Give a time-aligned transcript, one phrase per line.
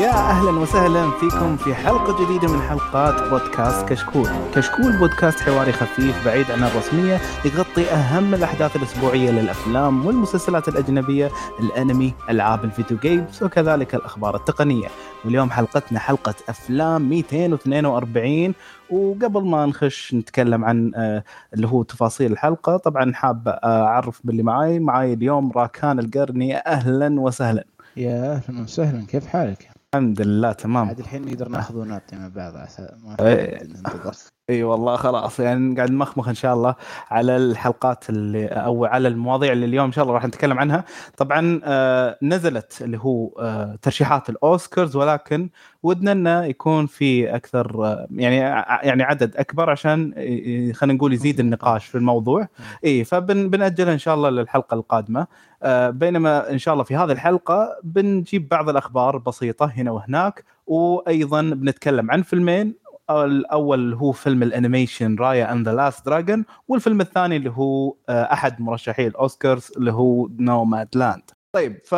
[0.00, 4.28] يا أهلا وسهلا فيكم في حلقة جديدة من حلقات بودكاست كشكول.
[4.54, 12.14] كشكول بودكاست حواري خفيف بعيد عن الرسمية يغطي أهم الأحداث الأسبوعية للأفلام والمسلسلات الأجنبية، الأنمي،
[12.30, 14.88] ألعاب الفيديو جيمز وكذلك الأخبار التقنية.
[15.24, 18.54] واليوم حلقتنا حلقة أفلام 242
[18.90, 21.24] وقبل ما نخش نتكلم عن آه،
[21.54, 27.64] اللي هو تفاصيل الحلقة طبعا حاب أعرف باللي معاي معاي اليوم راكان القرني أهلا وسهلا
[27.96, 32.56] يا أهلا وسهلا كيف حالك؟ الحمد لله تمام عاد الحين نقدر ناخذ ونعطي مع بعض
[32.56, 33.62] عسى ما إيه.
[33.64, 34.14] ننتظر
[34.50, 36.74] إي والله خلاص يعني قاعد نمخمخ إن شاء الله
[37.10, 40.84] على الحلقات اللي أو على المواضيع اللي اليوم إن شاء الله راح نتكلم عنها.
[41.16, 45.50] طبعا آه نزلت اللي هو آه ترشيحات الأوسكارز ولكن
[45.82, 48.36] ودنا إنه يكون في أكثر آه يعني
[48.88, 50.12] يعني عدد أكبر عشان
[50.74, 52.48] خلينا نقول يزيد النقاش في الموضوع.
[52.84, 55.26] إي فبنأجلها إن شاء الله للحلقة القادمة.
[55.88, 62.10] بينما إن شاء الله في هذه الحلقة بنجيب بعض الأخبار بسيطة هنا وهناك وأيضا بنتكلم
[62.10, 62.74] عن فيلمين
[63.10, 68.32] الأول هو فيلم ال animation Raya and the Last Dragon والفيلم الثاني اللي هو آه،
[68.32, 71.94] أحد مرشحي الأوسكارز اللي هو Nomadland طيب ف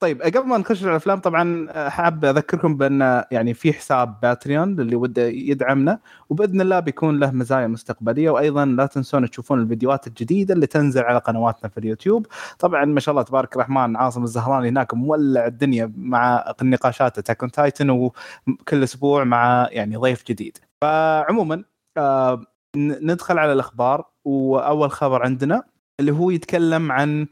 [0.00, 4.96] طيب قبل ما نخش الأفلام طبعا آه، حاب أذكركم بأن يعني في حساب Patreon اللي
[4.96, 5.98] وده يدعمنا
[6.30, 11.18] وبإذن الله بيكون له مزايا مستقبلية وأيضا لا تنسون تشوفون الفيديوهات الجديدة اللي تنزل على
[11.18, 12.26] قنواتنا في اليوتيوب.
[12.58, 17.50] طبعا ما شاء الله تبارك الرحمن عاصم الزهراني هناك مولع الدنيا مع نقاشاته Attack on
[17.50, 20.58] Titan وكل أسبوع مع يعني ضيف جديد.
[20.82, 21.64] فعموما
[21.98, 22.42] آه
[22.76, 25.62] ندخل على الأخبار وأول خبر عندنا
[26.00, 27.26] اللي هو يتكلم عن آه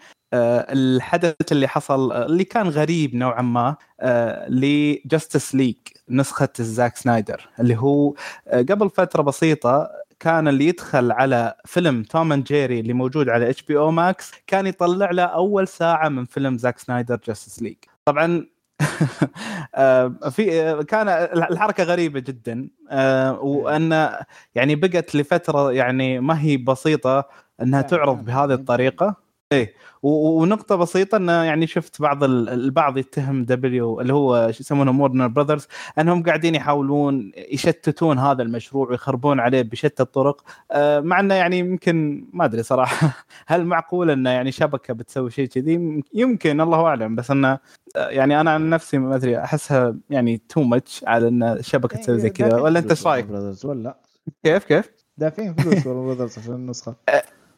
[0.73, 5.77] الحدث اللي حصل آه، اللي كان غريب نوعا ما آه ل Justice League
[6.09, 8.15] نسخة زاك سنايدر اللي هو
[8.49, 9.91] آه قبل فترة بسيطة
[10.21, 15.11] كان اللي يدخل على فيلم Tom and Jerry اللي موجود على HBO Max كان يطلع
[15.11, 18.47] له أول ساعة من فيلم زاك سنايدر Justice League طبعا
[19.75, 24.11] آه، في آه، كان الحركة غريبة جدا آه، وأن
[24.55, 27.29] يعني بقت لفترة يعني ما هي بسيطة
[27.63, 28.25] إنها تعرض.
[28.25, 29.24] بهذه الطريقة
[29.55, 29.75] إيه.
[30.03, 35.27] ونقطة بسيطة انه يعني شفت بعض ال- البعض يتهم W اللي هو شو يسمونه Warner
[35.27, 35.67] Brothers
[35.99, 40.45] أنهم قاعدين يحاولون يشتتون هذا المشروع ويخربون عليه بشتى الطرق.
[40.71, 43.17] آه، مع إنه يعني يمكن ما أدري صراحة
[43.47, 47.15] هل معقول انه يعني شبكة بتسوي شيء كذي؟ يمكن الله أعلم.
[47.15, 47.59] بس انه
[47.97, 52.19] آه، يعني أنا عن نفسي ما أدري أحسها يعني too much على إن الشبكة تسوي
[52.19, 52.61] زي كذا.
[52.61, 53.27] ولا أنت إيش رأيك؟
[53.65, 53.97] ولا؟
[54.45, 56.95] كيف كيف؟ دافعين فلوس Warner Brothers عشان النسخة؟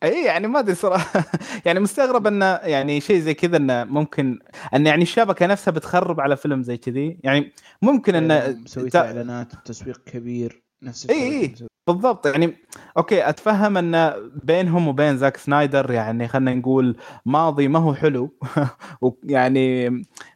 [0.03, 1.25] اي يعني ما أدري صراحة.
[1.67, 4.39] يعني مستغرب انه يعني شيء زي كذا إنه ممكن
[4.75, 7.19] إن يعني الشبكة نفسها بتخرب على فيلم زي كذي.
[7.25, 7.53] يعني
[7.83, 11.55] ممكن انه مسوي تا- إعلانات وتسويق كبير نفس إي إي.
[11.87, 12.27] بالضبط.
[12.27, 12.55] يعني
[12.97, 14.12] okay أتفهم إن
[14.45, 16.97] بينهم وبين زاك سنايدر يعني خلينا نقول
[17.27, 18.34] ماضي ما هو حلو.
[19.01, 19.87] ويعني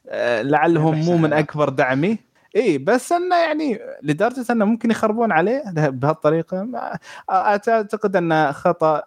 [0.08, 2.18] آه، لعلهم مو من أكبر داعميه.
[2.56, 6.68] إي بس إنه يعني لدرجة إنه ممكن يخربون عليه بهالطريقة
[7.30, 9.02] أعتقد إنه خطأ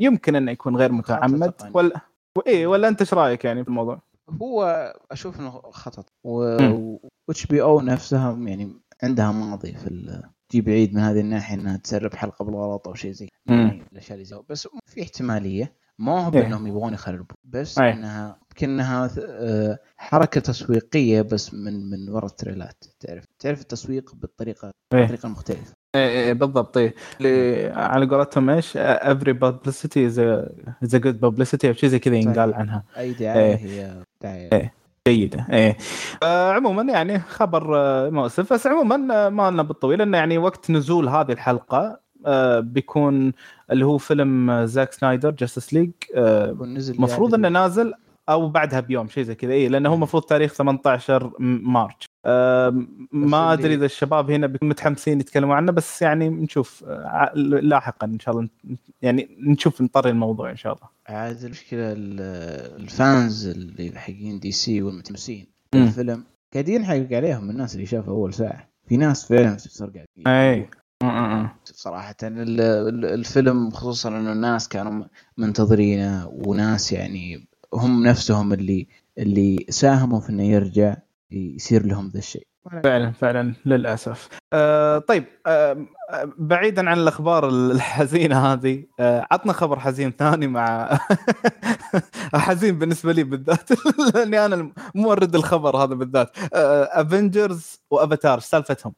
[0.00, 1.54] يمكن إنه يكون غير متعمد.
[1.74, 2.00] ولا
[2.46, 4.00] إي ولا أنت إيش رأيك يعني في الموضوع؟
[4.42, 6.98] هو أشوف إنه خطط مم.
[7.28, 12.14] و HBO نفسها يعني عندها ماضي في ال- تجيب عيد من هذه الناحية إنها تسرب
[12.14, 13.28] حلقة بالغلط أو شيء زي.
[13.46, 16.40] يعني الأشياء اللي زي بس في احتمالية ما هو إيه.
[16.40, 17.92] بأنهم يبغون يخربون بس إيه.
[17.92, 24.66] انها يمكن انها آه، حركة تسويقية بس من من وراء التريلات تعرف تعرف التسويق بالطريقة
[24.94, 25.00] إيه.
[25.00, 30.48] بالطريقة المختلفة إيه إيه بالضبط إيه اللي على قولتهم إيش every publicity is a,
[30.84, 32.54] is a good publicity أو شيء زي كذا ينقال.
[32.54, 33.54] عنها أي دعاية.
[33.56, 34.74] هي دعاية إيه.
[35.08, 35.76] جيدة إيه
[36.22, 40.70] آه عموما يعني خبر آه، مؤسف بس عموما آه، ما لنا بالطويل إنه يعني وقت
[40.70, 42.00] نزول هذه الحلقة
[42.60, 43.32] بيكون
[43.70, 46.50] اللي هو فيلم آه، زاك سنايدر Justice League آه
[46.88, 47.94] المفروض إنه نازل
[48.28, 49.52] أو بعدها بيوم شيء زي كذا.
[49.52, 52.06] اي لأنه هو المفروض تاريخ 18 م- March.
[52.26, 58.06] آه ما أدري إذا الشباب هنا بيكونوا متحمسين يتكلموا عنه بس يعني نشوف آه، لاحقا
[58.06, 58.48] إن شاء الله.
[59.02, 60.88] يعني نشوف نطري الموضوع إن شاء الله.
[61.08, 65.82] عاد المشكلة ال- ال fans اللي حقين DC والمتحمسين مم.
[65.82, 68.68] الفيلم قاعدين ينحرق عليهم الناس اللي شافوا أول ساعة.
[68.88, 70.66] في ناس فعلا صار قاعد
[72.60, 75.04] ال- الفيلم خصوصا إنه الناس كانوا
[75.36, 78.86] منتظرينه وناس يعني هم نفسهم اللي
[79.18, 80.96] اللي ساهموا في إنه يرجع
[81.30, 82.46] يصير لهم ذا الشيء.
[82.84, 84.28] فعلا فعلا للأسف.
[84.52, 90.98] آه طيب آه آه، بعيدا عن الأخبار الحزينة هذه آه عطنا خبر حزين ثاني مع
[92.34, 93.70] حزين بالنسبة لي بالذات
[94.14, 96.30] لأني أنا مورد الخبر هذا بالذات.
[96.54, 98.92] Avengers و Avatar سالفتهم؟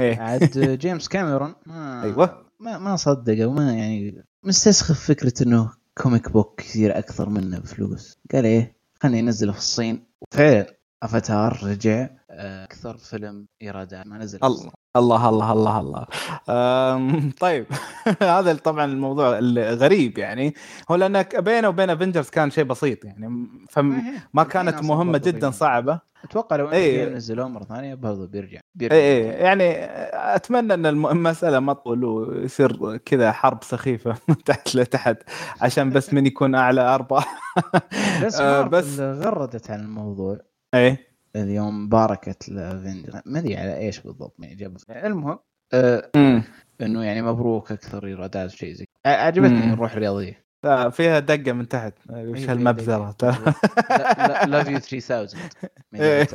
[0.00, 0.20] إيه.
[0.20, 2.44] عاد جيمس كاميرون ما أيوة.
[2.60, 8.18] ما ما صدق وما يعني مستسخف فكرة إنه comic book يصير أكثر منه بفلوس.
[8.32, 10.04] قال إيه خليني أنزله في الصين.
[10.22, 10.66] وفعلا
[11.02, 12.00] افاتار رجع.
[12.02, 12.08] آه،
[12.38, 17.30] أكثر فيلم ايرادات ما نزل الله الله الله الله الله.
[17.40, 17.66] طيب.
[18.22, 20.54] هذا طبعا الموضوع الغريب يعني.
[20.90, 23.46] هو لانك بينه وبين Avengers كان شيء بسيط يعني.
[23.70, 26.00] فما كانت مهمة جدا صعبة.
[26.24, 26.70] أتوقع لو.
[26.72, 27.08] إيه.
[27.08, 29.74] نزلوه مرة ثانية برضه بيرجع بيرجع اي اي يعني
[30.34, 35.16] أتمنى إن الم- المسألة ما تطول ويصير كذا حرب سخيفة من تحت لتحت
[35.60, 37.06] عشان بس من يكون أعلى
[38.24, 40.38] بس آه، بس بس- غردت عن الموضوع.
[40.74, 41.13] إيه.
[41.36, 45.38] اليوم باركت لافنجر ما أدري على إيش بالضبط يعني جاب المهم
[45.72, 46.10] آه
[46.80, 49.72] إنه يعني مبروك أكثر إيرادات شيء زي عجبتني.
[49.72, 50.44] الروح الرياضية.
[50.64, 51.94] لا، فيها دقة من تحت.
[52.10, 53.14] وش أيوة، هالمبزره
[54.46, 55.48] love you 3000
[55.94, 56.26] إيه.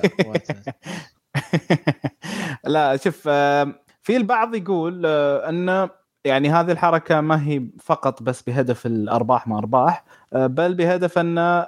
[2.73, 5.89] لا شوف آه، في البعض يقول آه، أن
[6.25, 10.03] يعني هذه الحركة ما هي فقط بس بهدف الأرباح ما أرباح
[10.33, 11.65] آه، بل بهدف أن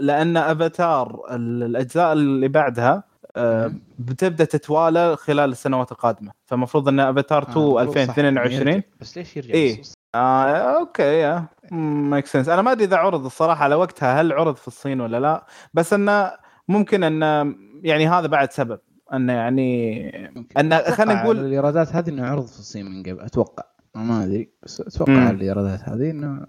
[0.00, 3.04] لأن أفاتار ال- الأجزاء اللي بعدها
[3.36, 6.32] آه، بتبدأ تتوالى خلال السنوات القادمة.
[6.46, 9.82] فالمفروض إن أفاتار 2 2022 بس ليش يرجع إيه.
[10.14, 14.56] آه okay يا make sense أنا ما أدري إذا عرض الصراحة على وقتها هل عرض
[14.56, 15.46] في الصين ولا لا.
[15.74, 16.32] بس انه
[16.68, 18.78] ممكن انه يعني هذا بعد سبب.
[19.12, 20.08] انه يعني
[20.56, 23.64] أتوقع خلينا نقول- الإيرادات هذه إنه عرض في الصين من قبل أتوقع.
[23.94, 26.46] ما أدري بس أتوقع الإيرادات هذه إنه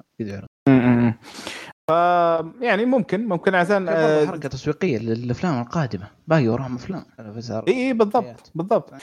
[0.68, 1.14] م.
[1.88, 1.92] ف
[2.62, 6.08] يعني ممكن ممكن عشان آه، حركه تسويقيه للأفلام القادمة.
[6.28, 7.06] باقي وراهم أفلام.
[7.68, 8.94] إي إي بالضبط بالضبط.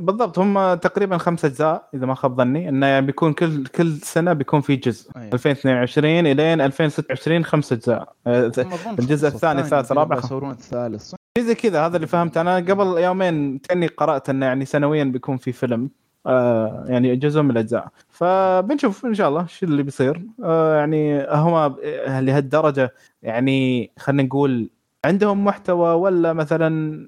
[0.00, 0.38] بالضبط.
[0.38, 2.68] هم تقريبا خمس أجزاء إذا ما خاب ظني.
[2.68, 5.10] انه يعني بيكون كل كل سنة بيكون في جزء.
[5.16, 5.34] أيوة.
[5.34, 8.12] 2022 إلين 2026 خمس أجزاء.
[8.26, 8.52] آه،
[8.98, 10.18] الجزء الثاني، الثالث، الرابع.
[10.18, 15.04] يصورون الثالث زي كذا هذا اللي فهمت أنا قبل يومين تاني قرأت انه يعني سنويا
[15.04, 15.90] بيكون في فيلم.
[16.26, 21.76] آه يعني جزء من الأجزاء فبنشوف إن شاء الله شو اللي بيصير آه يعني هم
[22.06, 24.70] لهالدرجة يعني خلينا نقول
[25.04, 26.98] عندهم محتوى ولا مثلا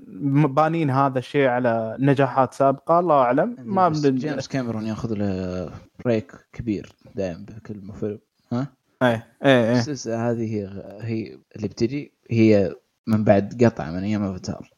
[0.47, 4.15] بانين هذا الشيء على نجاحات سابقة الله أعلم ما بس بن...
[4.15, 5.71] جيمس كاميرون ياخذ له
[6.05, 8.19] بريك كبير دائما بكل فيلم
[8.53, 8.67] ها؟
[9.03, 10.69] إيه إيه إيه السلسله هذه هي
[11.01, 12.75] هي اللي بتجي هي
[13.07, 14.71] من بعد قطع من أيام أفاتار.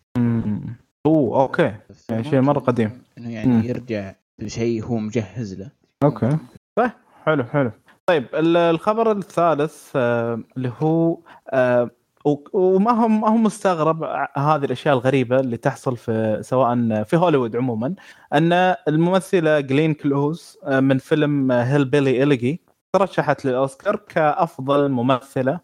[1.07, 1.75] أوه okay
[2.09, 2.91] يعني شيء مرة قديم.
[3.19, 3.63] إنه يعني مم.
[3.63, 4.15] يرجع
[4.45, 5.71] بشيء هو مجهز له.
[6.05, 6.37] okay.
[6.77, 6.91] طيب
[7.27, 7.71] حلو حلو.
[8.07, 11.19] طيب ال- الخبر الثالث آه، اللي هو
[11.51, 11.91] آه،
[12.25, 14.03] و- وما هو ما هو مستغرب
[14.37, 17.95] هذه الأشياء الغريبة اللي تحصل في سواء في هوليوود عموما
[18.35, 18.53] أن
[18.89, 22.61] الممثلة جلين كلوز آه، من فيلم هيل بيلي إليجي
[22.97, 25.61] ترشحت للأوسكار كأفضل ممثلة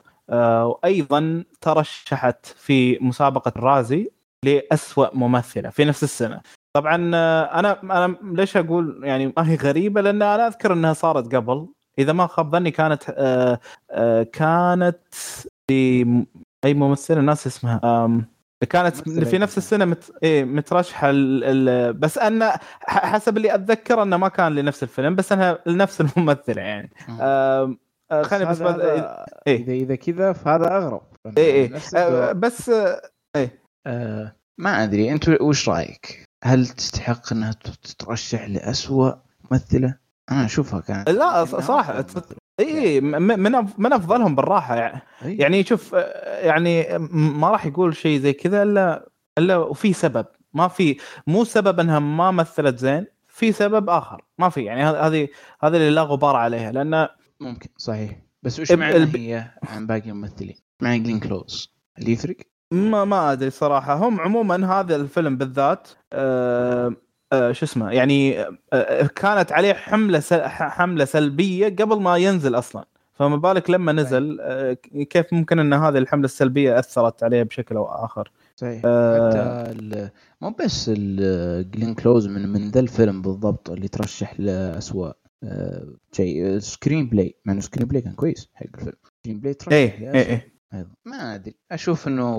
[0.64, 4.11] وأيضا ترشحت في مسابقة الرازي
[4.44, 6.40] لأسوأ ممثلة في نفس السنة.
[6.76, 11.34] طبعا آه، أنا أنا ليش أقول يعني ما هي غريبة؟ لأن أنا أذكر إنها صارت
[11.34, 11.69] قبل.
[11.99, 14.99] إذا ما خاب ظني كانت آه، آه، كانت
[15.69, 16.25] في
[16.64, 17.81] أي ممثلة؟ ناس اسمها
[18.70, 20.12] كانت في نفس السنة مت...
[20.23, 21.44] إيه مترشحة ال...
[21.44, 21.93] ال...
[21.93, 22.50] بس أن
[22.82, 26.90] حسب اللي أتذكر أنه ما كان لنفس الفيلم بس أنها لنفس الممثلة يعني.
[27.20, 27.78] آم،
[28.12, 28.81] بس خليني بس هذا- بد...
[28.81, 29.56] هذا- إيه.
[29.62, 31.02] إذا إذا كذا فهذا أغرب.
[31.38, 31.73] إيه إيه.
[31.96, 32.32] آه، الدور.
[32.32, 33.00] بس آه،
[33.87, 37.52] آه ما أدري أنت وش رأيك؟ هل تستحق أنها
[37.83, 39.12] تترشح لأسوأ
[39.50, 39.99] ممثلة؟
[40.31, 42.23] أنا أشوفها كانت لا، تف- ممثلة.
[42.61, 45.00] إي من من أفضلهم بالراحة يعني.
[45.23, 50.69] يعني شوف آه، يعني ما راح يقول شيء زي كذا إلا إلا وفي سبب ما
[50.69, 55.28] في مو سبب إنها ما مثلت زين في سبب آخر ما في يعني هذه
[55.61, 57.09] هذه اللي لا غبار عليها لأن
[57.40, 58.11] ممكن صحيح
[58.43, 62.37] بس وش معنى الب- هي عن باقي الممثلين؟ معنى جلين كلوز اللي يفرق؟
[62.73, 63.94] ما ما أدري صراحة.
[63.94, 66.94] هم عموما هذا الفيلم بالذات آه
[67.32, 68.40] آه شو اسمه يعني
[68.73, 72.85] آه كانت عليه حملة سل حملة سلبية قبل ما ينزل أصلا.
[73.12, 74.73] فما بالك لما نزل آه
[75.11, 78.82] كيف ممكن إن هذه الحملة السلبية أثرت عليه بشكل أو آخر؟ صحيح.
[78.85, 79.64] آه.
[79.64, 84.35] حتى مو بس جلين كلوز من من ذا الفيلم بالضبط اللي ترشح
[85.44, 88.96] آه، شيء screenplay مع إنه screenplay كان كويس حق الفيلم.
[89.23, 90.56] screenplay ترشح إيه إيه.
[90.75, 90.90] أيضا.
[91.04, 91.54] ما أدري.
[91.73, 92.37] أشوف إنه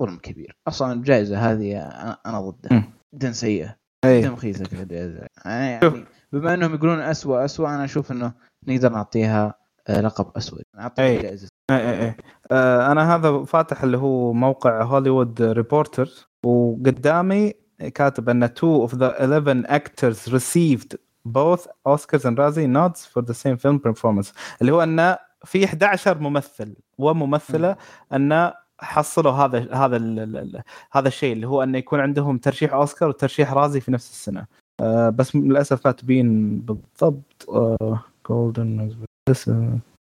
[0.00, 0.56] ظلم كبير.
[0.68, 1.78] أصلا الجائزة هذه
[2.26, 2.92] أنا ضدها.
[3.14, 3.76] جدا سيئة.
[4.06, 6.04] جدا رخيصة كجائزه يعني.
[6.32, 8.32] بما إنهم يقولون اسوء اسوء أنا أشوف إنه
[8.66, 9.54] نقدر نعطيها
[9.88, 10.62] آه، لقب أسود.
[10.76, 11.22] نعطيها أي.
[11.22, 12.16] جائزه إيه إيه إيه
[12.50, 17.52] آه أنا هذا فاتح اللي هو موقع هوليوود ريبورتر وقدامي
[17.94, 20.96] كاتب إن two of the 11 actors received
[21.28, 24.32] both Oscars and Razzie nods for the same film performance.
[24.60, 26.76] اللي هو ان في 11 ممثل.
[26.98, 27.76] وممثلة
[28.12, 29.96] أن حصلوا هذا هذا
[30.92, 34.46] هذا الشيء اللي هو انه يكون عندهم ترشيح أوسكار وترشيح رازي في نفس السنة.
[34.80, 37.48] آه بس للأسف كاتبين بالضبط.
[37.48, 38.96] آه جولدن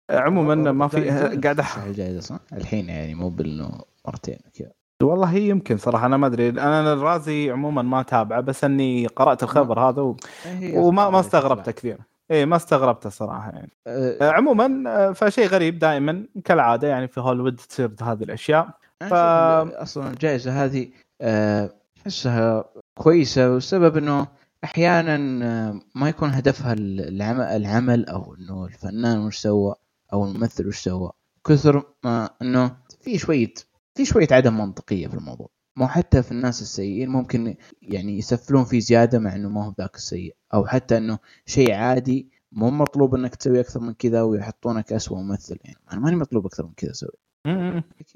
[0.09, 1.09] عموما ما في
[1.43, 4.71] قاعد الجائزه صح؟ الحين يعني مو بإنه مرتين كذا
[5.03, 6.49] والله هي يمكن صراحة أنا ما أدري.
[6.49, 10.17] أنا الرازي عموما ما تابعه بس أني قرأت الخبر هذا و...
[10.43, 11.71] هي وما ما استغربته.
[11.71, 11.97] كثير.
[12.31, 13.71] اي ما استغربته صراحة يعني.
[13.87, 18.69] أه، آه، عموما آه، فشيء غريب دائما كالعادة يعني في هوليوود تصير هذه الأشياء.
[19.01, 20.89] ف- أصلا الجائزة هذه
[21.21, 21.69] أه،
[22.01, 22.65] أحسها
[22.97, 24.27] كويسة والسبب إنه
[24.63, 25.15] أحيانا
[25.45, 29.75] أه، ما يكون هدفها العمل, العمل أو إنه الفنان وش سوى
[30.13, 31.11] أو الممثل وش سوى.
[31.47, 33.53] كثر ما إنه في شوية
[33.95, 35.49] في شوية عدم منطقية في الموضوع.
[35.77, 39.95] مو حتى في الناس السيئين ممكن يعني يسفلون فيه زيادة مع إنه ما هو ذاك
[39.95, 40.35] السيء.
[40.53, 45.57] أو حتى إنه شيء عادي مو مطلوب إنك تسوي أكثر من كذا ويحطونك اسوء ممثل
[45.65, 45.77] يعني.
[45.91, 47.09] أنا ماني مطلوب أكثر من كذا أسوي.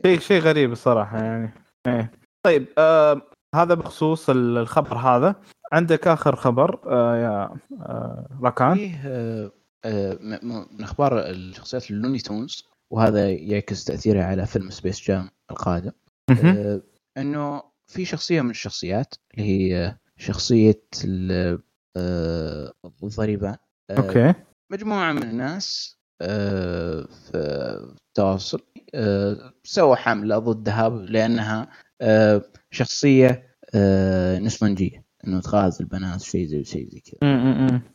[0.05, 1.53] شيء شيء غريب الصراحة يعني.
[1.87, 2.11] إيه.
[2.45, 3.21] طيب آه
[3.55, 5.35] هذا بخصوص ال- الخبر هذا.
[5.73, 9.51] عندك آخر خبر آه يا آه راكان فيه آه،
[9.85, 15.91] آه، من أخبار الشخصيات ال Looney Tunes وهذا يعكس تأثيره على فيلم Space Jam القادم.
[16.31, 16.81] آه،
[17.17, 20.81] إنه في شخصية من الشخصيات اللي هي شخصية
[21.97, 23.57] آه، الضريبان
[23.89, 24.33] آه، okay.
[24.69, 27.37] مجموعة من الناس آه، في
[28.07, 28.61] التواصل
[29.63, 31.69] سووا حملة ضدها لأنها
[32.71, 33.47] شخصية
[34.39, 37.87] نسوانجيه إنه تغازل البنات شيء زي شيء زي كذا.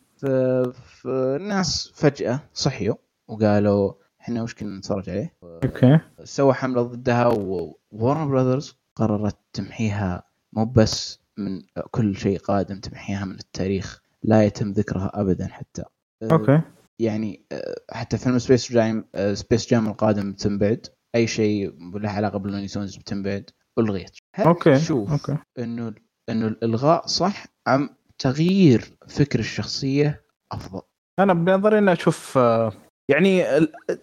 [0.73, 2.97] فالناس فجأة صحيوا
[3.29, 5.99] وقالوا إحنا وش كنا نتفرج عليه؟ okay.
[6.25, 10.23] سوى حملة ضدها Warner Brothers قررت تمحيها
[10.53, 15.85] مو بس من كل شيء قادم تمحيها من التاريخ لا يتم ذكرها ابدا حتى.
[16.23, 16.61] okay.
[16.99, 22.46] يعني آه، حتى فيلم Space Jam Space Jam القادم بتنبعد أي شيء له علاقة بال
[22.46, 24.17] Looney Tunes بتنبعد ألغيت.
[24.39, 25.43] okay تشوف okay.
[25.59, 25.95] إنه
[26.29, 27.89] إنه الإلغاء صح أم
[28.19, 30.83] تغيير فكر الشخصية أفضل؟
[31.19, 32.73] أنا بنظري إني أشوف آه،
[33.11, 33.45] يعني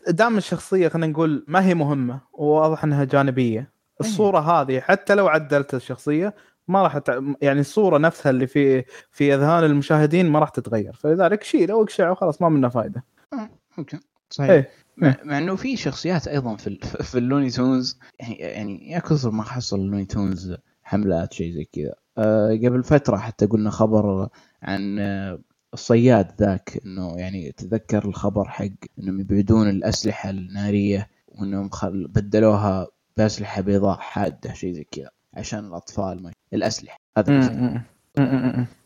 [0.08, 5.74] دام الشخصية خلينا نقول ما هي مهمة وواضح إنها جانبية الصورة هذه حتى لو عدلت
[5.74, 6.36] الشخصية
[6.68, 7.20] ما راح تع...
[7.42, 10.94] يعني الصورة نفسها اللي في في أذهان المشاهدين ما راح تتغير.
[10.94, 14.00] فلذلك شيله واقشعه وخلاص ما منه فائده آه، ممكن.
[14.30, 14.50] صحيح.
[14.52, 14.70] إيه.
[14.98, 18.00] مع, مع إنه في شخصيات أيضا في ال- في اللوني تونز.
[18.20, 21.94] يعني يعني يا كثر ما حصل اللوني تونز حملات شيء زي كذا.
[22.18, 24.28] أه قبل فترة حتى قلنا خبر
[24.64, 25.40] عن آه،
[25.74, 28.66] الصياد ذاك إنه يعني تذكر الخبر حق
[29.00, 32.08] إنهم يبعدون الأسلحة النارية وإنهم خل...
[32.08, 37.84] بدلوها بأسلحة بيضاء حادة شيء زي كذا عشان الأطفال ما الأسلحة هذا.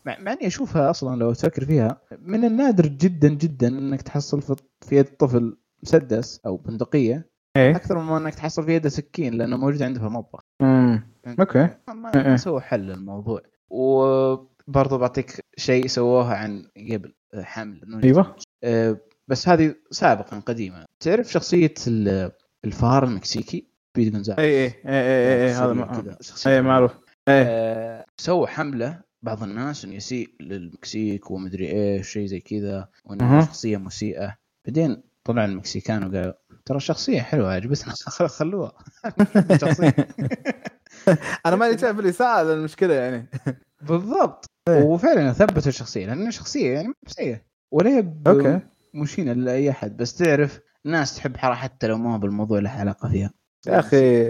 [0.04, 4.42] مع, اني أشوفها أصلا لو تفكر فيها من النادر جدا جدا إنك تحصل
[4.80, 7.76] في يد طفل مسدس أو بندقية إيه.
[7.76, 10.40] أكثر من إنك تحصل في يده سكين لأنه موجود عنده في المطبخ.
[10.62, 10.98] م.
[11.40, 11.68] okay.
[11.88, 12.22] ما- إيه.
[12.22, 13.40] ما سووا حل للموضوع.
[13.70, 18.36] وبرضه بعطيك شيء سووه عن قبل حمل أيوه.
[18.64, 18.96] آه،
[19.28, 20.84] بس هذه سابقا قديمة.
[21.00, 22.32] تعرف شخصية ال-
[22.64, 26.92] الفار المكسيكي؟ Speedy Gonzales اي اي اي اي اي هذا اي معروف.
[27.28, 27.44] إيه.
[27.46, 33.40] آه، سووا حملة بعض الناس إنه يسيء للمكسيك ومدري إيش شيء زي كذا وانه.
[33.46, 34.36] شخصية مسيئة.
[34.66, 36.32] بعدين طلع المكسيكان وقالوا
[36.64, 38.72] ترى شخصية حلوة عجبتنا خل- خلوها.
[39.62, 39.94] شخصية.
[41.46, 43.30] أنا ماني شايف الاساءه المشكلة يعني.
[43.88, 44.46] بالضبط.
[44.68, 44.82] إيه.
[44.82, 47.40] وفعلا ثبتوا الشخصية لانها شخصيه يعني مسيئه
[47.72, 48.60] ولا okay.
[48.94, 49.96] مشينه لأي أحد.
[49.96, 53.30] بس تعرف ناس تحب حتى لو ما هو بالموضوع له علاقة فيها.
[53.66, 54.22] يا أخي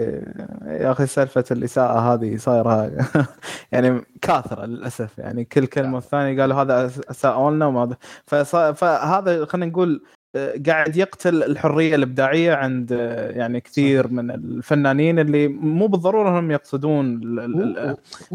[0.65, 2.91] يا أخي سالفة الإساءة هذه صايرة
[3.71, 5.17] يعني كاثرة للأسف.
[5.17, 7.95] يعني كل كلمة والثانية قالوا هذا اساءوا لنا وما
[8.73, 10.03] فهذا خلينا نقول
[10.35, 16.51] آه، قاعد يقتل الحرية الإبداعية عند آه، يعني كثير من الفنانين اللي مو بالضرورة هم
[16.51, 17.21] يقصدون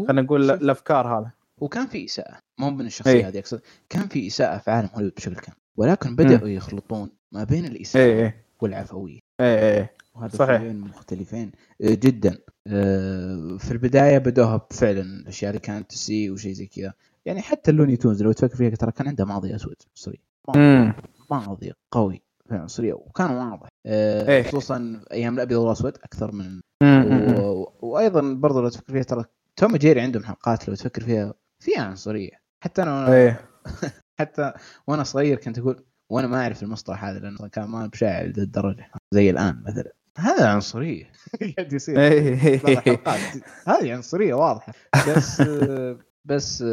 [0.07, 0.51] خلينا نقول.
[0.51, 2.37] الأفكار هذا وكان في إساءة.
[2.59, 3.27] مو من الشخصية إيه.
[3.27, 3.61] هذه أقصد.
[3.89, 5.57] كان في إساءة في عالم هوليوود بشكل كامل.
[5.77, 9.19] ولكن بدأوا يخلطون ما بين الإساءة اي اي والعفوية.
[9.41, 10.61] اي اي وهذا صحيح.
[10.61, 11.51] مختلفين.
[11.81, 12.37] آه، جدا.
[12.67, 16.93] آه، في البداية بدوها فعلا الأشياء اللي كانت تسيء وشيء زي كذا.
[17.25, 20.19] يعني حتى اللوني تونز لو تفكر فيها ترى كان عنده ماضي أسود عنصري
[20.55, 20.93] امم
[21.31, 23.67] ماضي قوي في العنصريه وكان واضح.
[23.85, 24.43] آه، إيه.
[24.43, 26.61] خصوصا أيام الأبيض والأسود أكثر من.
[26.83, 27.65] و...
[27.81, 32.31] وأيضا برضو لو تفكر فيها ترى توم جيري عندهم حلقات لو تفكر فيها فيها عنصريه
[32.63, 33.41] حتى أنا إيه.
[34.19, 34.53] حتى
[34.87, 38.91] وأنا صغير كنت أقول وأنا ما أعرف المصطلح هذا لأنه كان ما بشاعر ذا الدرجه
[39.11, 39.94] زي الآن مثلا.
[40.17, 41.11] هذا عنصرية.
[41.57, 41.95] قاعد يصير.
[41.97, 43.19] الحلقات.
[43.67, 44.73] هذه عنصرية واضحة.
[45.07, 45.41] بس
[46.29, 46.63] بس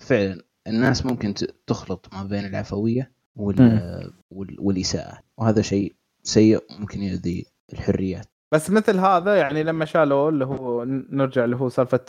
[0.00, 1.34] فعلا الناس ممكن
[1.66, 4.12] تخلط ما بين العفوية وال...
[4.30, 4.56] وال...
[4.60, 5.18] والإساءة.
[5.38, 8.26] وهذا شيء سيء ممكن يؤذي الحريات.
[8.52, 12.00] بس مثل هذا يعني لما شالوا اللي هو نرجع اللي هو سالفة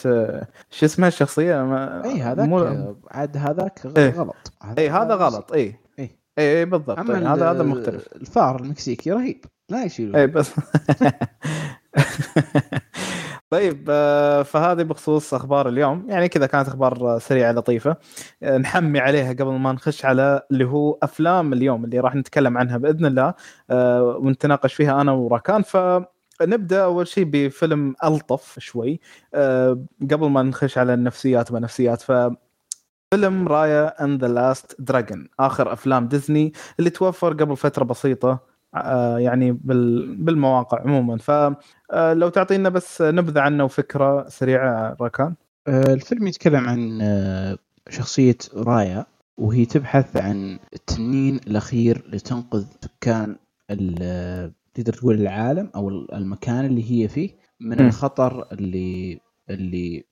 [0.70, 4.10] شو اسمها الشخصية؟ ما اي هذاك مو- عاد هذاك إيه.
[4.10, 4.36] غلط.
[4.78, 5.52] اي هذا غلط.
[5.54, 6.20] اي إيه.
[6.40, 7.00] اي اي بالضبط.
[7.00, 8.08] أما يعني هذا هذا مختلف.
[8.16, 9.46] الفار المكسيكي رهيب.
[9.70, 10.52] لا يشيلون اي بس.
[13.50, 16.06] طيب آه، فهذه بخصوص أخبار اليوم.
[16.10, 17.98] يعني كذا كانت أخبار سريعة لطيفة.
[18.44, 22.78] آه، نحمي عليها قبل ما نخش على اللي هو أفلام اليوم اللي راح نتكلم عنها
[22.78, 23.34] بإذن الله.
[23.70, 25.62] آه، ونتناقش فيها أنا وراكان.
[25.64, 25.78] ف
[26.42, 29.00] نبدا أول شيء بفيلم ألطف شوي.
[30.12, 32.12] قبل ما نخش على النفسيات ما نفسيات ف
[33.14, 38.53] فيلم Raya and the Last Dragon آخر أفلام ديزني اللي توفر قبل فترة بسيطة.
[39.18, 39.52] يعني
[40.16, 41.18] بالمواقع عموما.
[41.18, 41.56] فلو
[41.92, 45.36] آه، تعطينا بس نبذة عنه وفكرة سريعة راكان.
[45.68, 47.00] آه، الفيلم يتكلم عن
[47.90, 49.06] شخصية رايا
[49.38, 53.36] وهي تبحث عن التنين الأخير لتنقذ سكان
[54.74, 57.88] تقدر تقول العالم أو المكان اللي هي فيه من م.
[57.88, 60.06] الخطر اللي اللي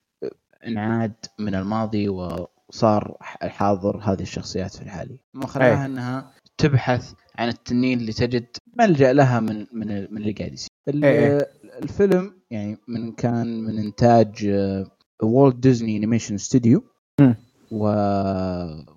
[0.67, 7.99] انعاد من الماضي وصار حاضر هذه الشخصيات في الحالي ما خلاها إنها تبحث عن التنين
[7.99, 8.45] اللي تجد
[8.79, 10.69] ملجأ لها من من من اللي قاعد يصير.
[11.83, 14.49] الفيلم يعني من كان من إنتاج
[15.23, 16.83] Walt Disney Animation Studio
[17.71, 17.85] و...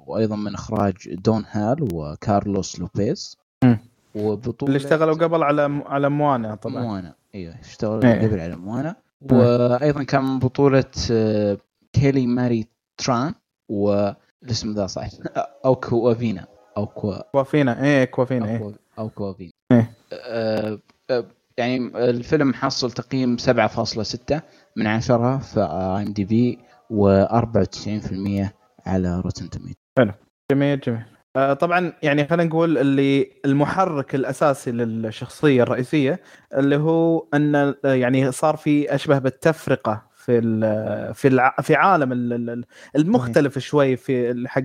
[0.06, 3.37] وأيضا من إخراج دون هال وكارلوس لوبيز.
[4.14, 6.83] وبطولة اللي اشتغلوا قبل على على موانا طبعا.
[6.83, 7.14] موانا.
[7.35, 8.28] أيوه اشتغلوا إيه.
[8.28, 8.97] قبل على موانا.
[9.33, 11.59] وأيضا كان من بطولة آه،
[11.92, 12.66] كيلي ماري
[12.97, 13.35] تران
[13.68, 15.09] والاسم ذا صح؟
[15.64, 17.84] أو كوافينا أو كوا كوافينا.
[17.84, 18.72] إيه كوافينا إيه.
[18.98, 19.50] أو كوافينا.
[19.72, 19.90] إيه.
[20.12, 20.78] آه
[21.10, 21.24] آه
[21.58, 21.76] يعني
[22.10, 24.40] الفيلم حصل تقييم 7.6
[24.76, 26.58] من عشرة في IMDb
[26.92, 28.48] و94%
[28.86, 30.12] على Rotten Tomatoes حلو.
[30.52, 31.02] جميل جميل.
[31.36, 36.20] آه طبعا يعني خلينا نقول اللي المحرك الأساسي للشخصية الرئيسية
[36.54, 40.40] اللي هو أن يعني صار في أشبه بالتفرقة في
[41.14, 41.50] في.
[41.62, 42.12] في عالم
[42.96, 44.62] المختلف شوي في حق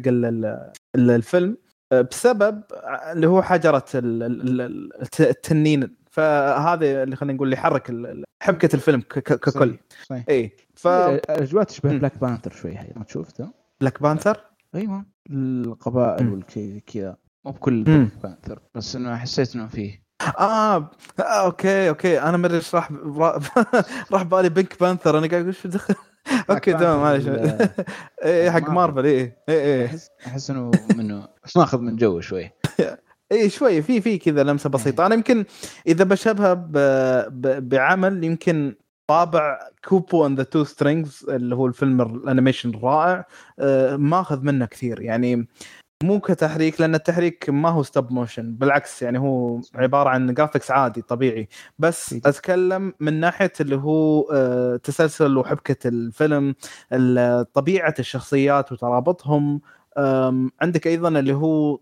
[0.95, 1.57] الفيلم.
[1.93, 2.63] بسبب
[3.11, 3.85] اللي هو حجرة
[5.19, 5.95] التنين.
[6.11, 7.91] فهذا اللي خلينا نقول اللي يحرك
[8.41, 9.77] حبكة الفيلم ككل.
[10.09, 10.25] صحيح.
[10.29, 15.05] اي ف الاجواء تشبه بلاك بانثر شوي هي ما تشوفته بلاك بانثر؟ أيوه.
[15.31, 17.17] القبائل والشيء كذا.
[17.45, 20.03] مو بكل بلاك بانثر بس إنه حسيت إنه فيه.
[20.21, 20.91] آه.
[21.19, 22.21] آه أوكي أوكي.
[22.21, 22.91] أنا مدري إيش راح
[24.13, 25.95] راح بالي بينك بانثر أنا قاعد أقول إيش دخل
[26.49, 27.27] أوكي تمام معلش.
[28.23, 29.89] اي حق مارفل اي اي اي
[30.27, 32.51] احس إنه منه ماخذ من جو شوي.
[33.31, 35.05] اي شوي في في كذا لمسة بسيطة.
[35.05, 35.45] أنا يمكن
[35.87, 36.53] إذا بشبهها
[37.59, 38.75] بعمل يمكن
[39.09, 43.25] طابع Kubo and the Two Strings اللي هو الفيلم ال animation الرائع
[43.59, 45.01] آه، ماخذ منه كثير.
[45.01, 45.47] يعني
[46.03, 51.01] مو كتحريك لأن التحريك ما هو stop motion بالعكس يعني هو عبارة عن graphics عادي
[51.01, 51.49] طبيعي.
[51.79, 56.55] بس أتكلم من ناحية اللي هو آه، تسلسل وحبكة الفيلم
[57.53, 59.61] طبيعة الشخصيات وترابطهم
[60.61, 61.79] عندك أيضا اللي هو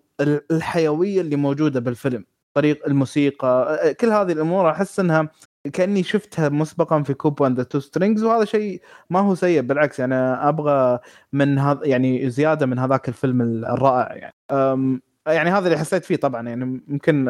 [0.51, 5.29] الحيوية اللي موجودة بالفيلم طريق الموسيقى آه، كل هذه الأمور أحس إنها
[5.73, 10.15] كأني شفتها مسبقا في Kubo and Two Strings وهذا شيء ما هو سيء بالعكس يعني
[10.15, 10.99] أبغى
[11.33, 15.01] من هذا يعني زيادة من هذاك الفيلم الرائع يعني.
[15.27, 17.25] يعني هذا اللي حسيت فيه طبعا يعني ممكن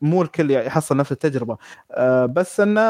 [0.00, 1.58] مو الكل يحصل نفس التجربة.
[1.90, 2.80] أه، بس انه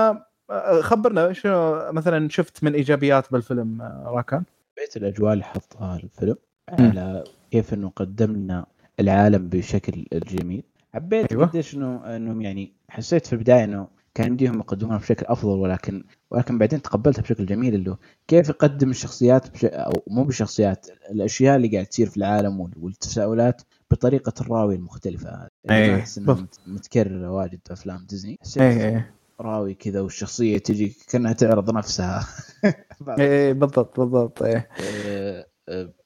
[0.51, 1.49] أه، خبرنا شو
[1.93, 4.45] مثلا شفت من إيجابيات بالفيلم أه، راكان؟
[4.77, 6.37] حبيت الأجواء اللي حطها الفيلم
[6.69, 8.67] على كيف إنه قدم لنا
[9.01, 10.63] العالم بشكل جميل.
[10.95, 11.47] حبيت أيوة.
[11.47, 16.59] قديش إنه إنهم يعني حسيت في البداية إنه كان يمديهم يقدمونها بشكل أفضل ولكن ولكن
[16.59, 17.97] بعدين تقبلتها بشكل جميل اللي
[18.29, 19.65] كيف يقدم الشخصيات بش...
[19.65, 26.19] أو مو بالشخصيات الأشياء اللي قاعد تصير في العالم والتساؤلات بطريقة الراوي المختلفة يعني أحس
[26.19, 28.39] إنها متكررة واجد في أفلام ديزني.
[28.61, 29.05] أي أي.
[29.41, 32.27] راوي كذا والشخصية تجي كأنها تعرض نفسها.
[33.19, 34.69] إيه بالضبط بالضبط إيه.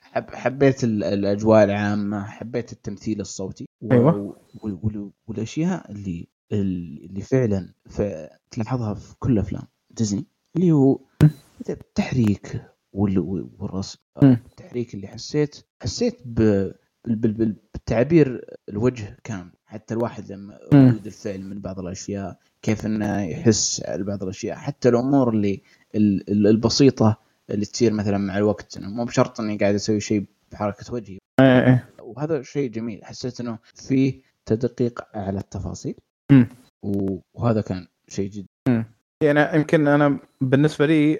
[0.00, 4.36] حب حبيت الأجواء العامة حبيت التمثيل الصوتي أيوه.
[5.28, 7.74] والأشياء اللي اللي فعلا
[8.50, 9.62] تلاحظها في كل أفلام.
[9.90, 10.26] ديزني.
[10.56, 11.00] اللي هو
[11.70, 12.62] التحريك
[12.92, 16.20] والرسم التحريك اللي حسيت حسيت
[17.06, 24.02] بالتعبير الوجه كان حتى الواحد لما ردود الفعل من بعض الأشياء كيف إنه يحس على
[24.02, 24.56] بعض الأشياء.
[24.56, 25.62] حتى الأمور اللي
[26.28, 27.18] البسيطة
[27.50, 28.76] اللي تصير مثلا مع الوقت.
[28.76, 31.18] إنه مو بشرط إني قاعد أسوي شيء بحركة وجهي.
[31.40, 31.88] إيه، إيه.
[32.02, 33.04] وهذا شيء جميل.
[33.04, 35.94] حسيت إنه في تدقيق على التفاصيل.
[37.34, 38.84] وهذا كان شيء جدا.
[39.22, 41.14] يعني يمكن أنا بالنسبة لي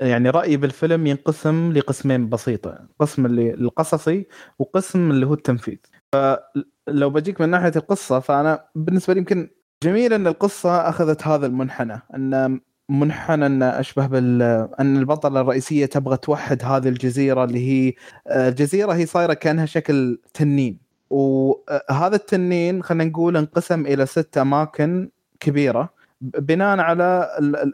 [0.00, 2.88] يعني رأيي بالفيلم ينقسم لقسمين بسيطة.
[2.98, 4.26] قسم اللي القصصي
[4.58, 5.78] وقسم اللي هو التنفيذ.
[6.12, 9.50] فلو بجيك من ناحية القصة فأنا بالنسبة لي يمكن
[9.84, 12.02] جميل إن القصة أخذت هذا المنحنى.
[12.14, 14.42] أن منحنى أن أشبه بال
[14.80, 17.92] أن البطلة الرئيسية تبغى توحد هذه الجزيرة اللي هي
[18.30, 20.89] الجزيرة هي صايرة كأنها شكل تنين.
[21.10, 27.28] وهذا التنين خلينا نقول انقسم إلى ست أماكن كبيرة بناء على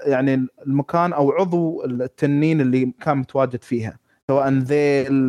[0.07, 5.29] يعني المكان أو عضو التنين اللي كان متواجد فيها سواء ذيل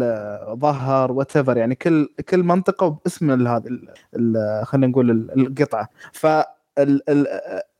[0.53, 3.79] ظهر وات يعني كل كل منطقة باسم هذه
[4.63, 5.89] خلينا نقول القطعة.
[6.13, 6.27] ف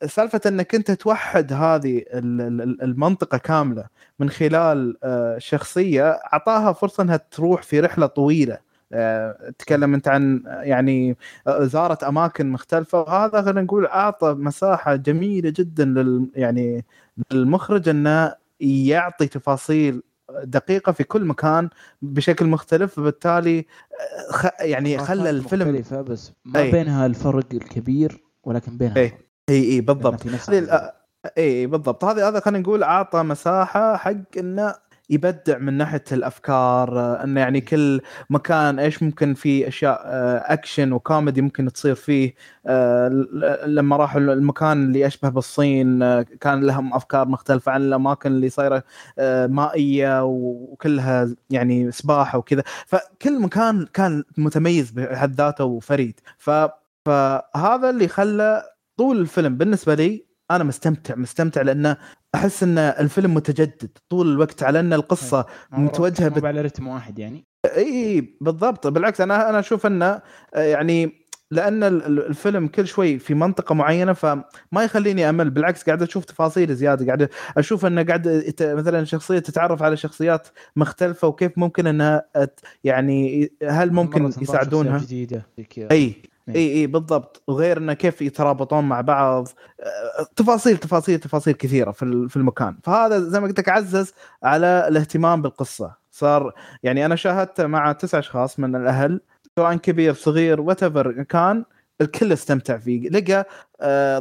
[0.06, 3.86] سالفة إنك أنت توحد هذه المنطقة كاملة
[4.20, 8.58] من خلال آه، شخصية أعطاها فرصة إنها تروح في رحلة طويلة.
[9.60, 15.86] تكلم أنت عن يعني آه، زارت أماكن مختلفة وهذا خلينا نقول أعطى مساحة جميلة جدا
[15.86, 16.86] لل يعني
[17.32, 20.02] للمخرج إنه يعطي تفاصيل
[20.44, 21.70] دقيقة في كل مكان
[22.02, 23.66] بشكل مختلف فبالتالي
[24.30, 24.46] خ...
[24.60, 26.72] يعني خلى الفيلم مختلفة بس ما أي.
[26.72, 28.98] بينها الفرق الكبير ولكن بينها.
[28.98, 29.14] اي
[29.50, 30.24] اي اي بالضبط.
[31.38, 32.06] اي بالضبط.
[32.06, 34.76] هذا هذا خلينا نقول أعطى مساحة حق إنه
[35.10, 40.92] يبدع من ناحية الأفكار آه، إنه يعني كل مكان إيش ممكن في أشياء آه، اكشن
[40.94, 42.34] وكوميدي ممكن تصير فيه
[42.66, 43.10] آه،
[43.66, 48.84] لما راحوا المكان اللي يشبه بالصين كان لهم أفكار مختلفة عن الأماكن اللي صايرة
[49.48, 52.64] مائية وكلها يعني سباحة وكذا.
[52.86, 56.20] فكل مكان كان متميز بحد ذاته وفريد.
[56.38, 58.64] فهذا اللي خلى
[58.98, 61.98] طول الفيلم بالنسبة لي أنا مستمتع مستمتع لأنه
[62.36, 65.80] أحس إن الفيلم متجدد طول الوقت على أن القصة إيه.
[65.80, 66.46] متوجهة بت...
[66.46, 68.88] على رتم واحد يعني؟ إي بالضبط.
[68.88, 70.22] بالعكس أنا أنا أشوف انه
[70.56, 74.44] يعني لأن الفيلم كل شوي في منطقة معينة فما
[74.84, 75.50] يخليني أمل.
[75.50, 81.28] بالعكس قاعد أشوف تفاصيل زيادة قاعد أشوف انه قاعد مثلا شخصية تتعرف على شخصيات مختلفة
[81.28, 82.26] وكيف ممكن إنها
[82.84, 85.48] يعني هل ممكن يساعدونها؟ جديدة
[85.92, 86.16] إي.
[86.50, 87.44] اي اي بالضبط.
[87.48, 89.48] وغير إنه كيف يترابطون مع بعض.
[90.36, 92.78] تفاصيل تفاصيل تفاصيل كثيرة في في المكان.
[92.84, 95.96] فهذا زي ما قلت لك عزز على الاهتمام بالقصة.
[96.12, 99.22] صار يعني أنا شاهدت مع تسع أشخاص من الأهل
[99.56, 100.84] سواء كبير صغير وات
[101.30, 101.66] كان
[102.02, 103.10] الكل استمتع فيه.
[103.10, 103.46] لقى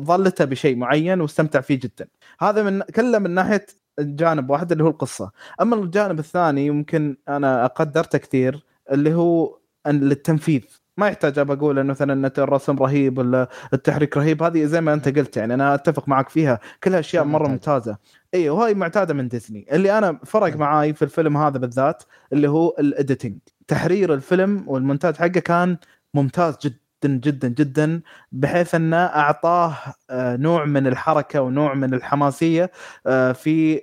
[0.04, 2.06] ظلته بشيء معين واستمتع فيه جدا.
[2.40, 3.66] هذا من كله من ناحية
[4.00, 5.30] جانب واحد اللي هو القصة.
[5.60, 10.64] أما الجانب الثاني يمكن أنا قدرته كثير اللي هو للتنفيذ
[10.96, 14.42] ما يحتاج أبى أقول إنه مثلا ان الرسم رهيب ولا التحريك رهيب.
[14.42, 16.61] هذه زي ما أنت قلت يعني أنا أتفق معك فيها.
[16.85, 17.96] كلها اشياء مرة ممتازة.
[18.35, 19.66] اي وهي معتادة من ديزني.
[19.72, 25.16] اللي أنا فرق معاي في الفيلم هذا بالذات اللي هو ال editing تحرير الفيلم والمونتاج
[25.16, 25.76] حقه كان
[26.14, 28.00] ممتاز جدا جدا جدا
[28.32, 29.74] بحيث إنه أعطاه
[30.11, 32.70] آه، نوع من الحركة ونوع من الحماسية
[33.06, 33.82] آه، في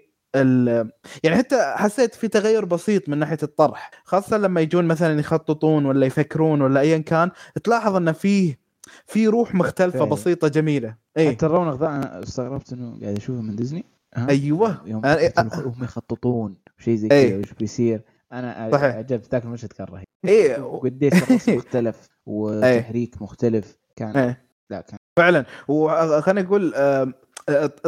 [1.24, 6.06] يعني حتى حسيت في تغير بسيط من ناحية الطرح خاصة لما يجون مثلا يخططون ولا
[6.06, 7.32] يفكرون ولا ايا كان
[7.63, 8.60] تلاحظ انه فيه
[9.06, 10.12] في روح مختلفة فيه.
[10.12, 10.96] بسيطة جميلة.
[11.17, 13.86] اي حتى الرونق ذا أنا استغربت إنه قاعد أشوفه من ديزني.
[14.17, 14.82] أيوه.
[14.86, 18.02] يوم هم يخططون شيء زي كذا وش بيصير.
[18.34, 18.96] أنا صحيح.
[18.96, 20.06] عجبت ذاك المشهد كان رهيب.
[20.26, 24.36] اي وقديش الرسم مختلف وتحريك مختلف كان أي.
[24.69, 25.46] لا كان فعلا.
[25.67, 26.74] وخلينا نقول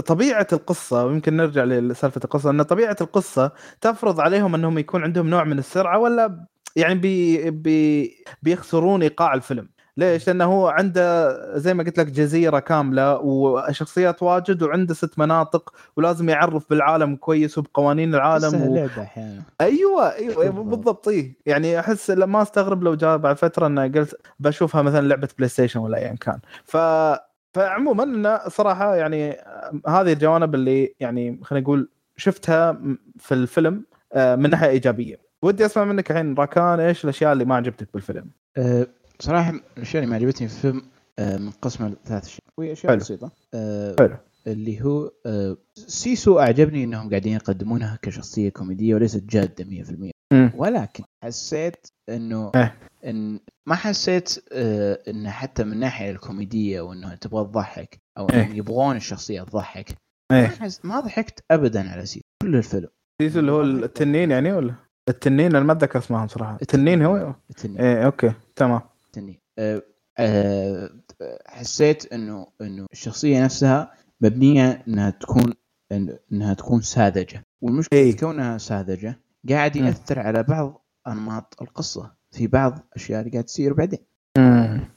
[0.06, 5.44] طبيعة القصة ويمكن نرجع لسالفة القصة إن طبيعة القصة تفرض عليهم إنهم يكون عندهم نوع
[5.44, 8.12] من السرعة ولا يعني بي بي
[8.44, 9.70] بيخسرون إيقاع الفيلم.
[9.98, 15.74] ليش؟ لأنه هو عنده زي ما قلت لك جزيرة كاملة وشخصيات واجد وعنده ست مناطق
[15.98, 18.76] ولازم يعرف بالعالم كويس وبقوانين العالم و...
[18.76, 19.42] لعبة أحيانا.
[19.62, 21.38] أيوه أيوه بالضبط إيه.
[21.46, 25.80] يعني أحس ما أستغرب لو جاء بعد فترة إنه قلت بشوفها مثلا لعبة بلاي ستيشن
[25.80, 26.40] ولا ايا كان.
[26.66, 26.78] ف
[27.56, 29.38] فعموما صراحة يعني
[29.88, 32.82] هذه الجوانب اللي يعني خلينا نقول شفتها
[33.20, 37.56] في الفيلم آه، من ناحية إيجابية ودي أسمع منك الحين راكان إيش الأشياء اللي ما
[37.56, 38.88] عجبتك بالفيلم؟ أه
[39.20, 40.82] صراحة الأشياء اللي ما عجبتني في الفيلم
[41.20, 43.00] أه منقسمه لثلاث أشياء وهي أشياء حلو.
[43.00, 44.16] بسيطة أه حلو
[44.48, 50.50] اللي هو أه سيسو أعجبني إنهم قاعدين يقدمونها كشخصية كوميدية وليست جادة 100% م.
[50.56, 52.74] ولكن حسيت إنه أه.
[53.06, 58.96] إن ما حسيت آه إنه حتى من ناحية الكوميدية وانه تبغى تضحك أو إيه؟ يبغون
[58.96, 59.90] الشخصية تضحك
[60.32, 62.26] إيه؟ ما, ما ضحكت ابدا على سيسو.
[62.42, 62.88] كل الفيلم.
[63.22, 64.76] سيسو اللي هو التنين يعني ولا؟
[65.10, 66.58] التنين أنا ما أتذكر اسمهم صراحة.
[66.62, 67.78] التنين هو؟ التنين.
[67.82, 68.82] إيه أوكي تمام.
[69.06, 69.38] التنين.
[69.60, 69.82] أه
[70.18, 70.90] أه
[71.48, 75.54] حسيت إنه إنه الشخصية نفسها مبنية إنها تكون
[76.32, 77.44] إنها تكون ساذجة.
[77.62, 83.44] والمشكلة إيه؟ كونها ساذجة قاعد يأثر على بعض أنماط القصة في بعض الاشياء اللي قاعد
[83.44, 84.00] تصير بعدين.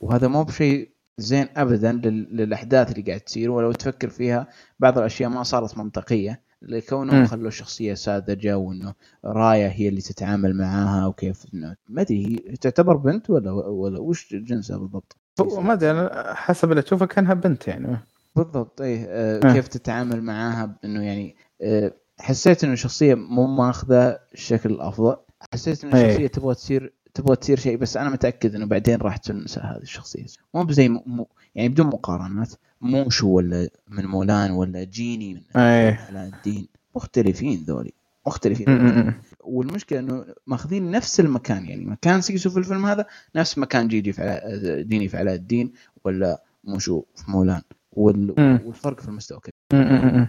[0.01, 4.47] وهذا مو بشيء زين ابدا للأحداث اللي قاعد تصير ولو تفكر فيها
[4.79, 6.49] بعض الأشياء ما صارت منطقية.
[6.63, 12.57] لكونهم خلوا الشخصيه ساذجة وإنه راية هي اللي تتعامل معاها وكيف انه ما أدري هي
[12.57, 17.99] تعتبر بنت ولا ولا وش جنسها بالضبط؟ ما أدري حسب اللي تشوفها كأنها بنت يعني.
[18.37, 24.71] بالضبط إيه آه كيف تتعامل معاها انه يعني آه حسيت إنه الشخصيه مو ماخذة الشكل
[24.71, 25.17] الأفضل
[25.53, 29.61] حسيت ان الشخصيه تبغى تصير تبغى تصير شيء بس أنا متأكد إنه بعدين راح تنسى
[29.61, 30.25] هذه الشخصية.
[30.55, 36.01] مو بزي مو يعني بدون مقارنات موشو ولا من مولان ولا جيني من إيه.
[36.09, 37.93] علاء الدين مختلفين ذولي
[38.27, 38.71] مختلفين.
[38.71, 39.15] م- م-
[39.45, 44.23] والمشكلة إنه ماخذين نفس المكان يعني مكان سيسو في الفيلم هذا نفس مكان جيجي في
[44.23, 45.73] علاء ديني في علاء الدين
[46.05, 47.63] ولا موشو في مولان.
[47.99, 49.39] والفرق في المستوى
[49.73, 49.77] م.
[49.77, 50.29] آه،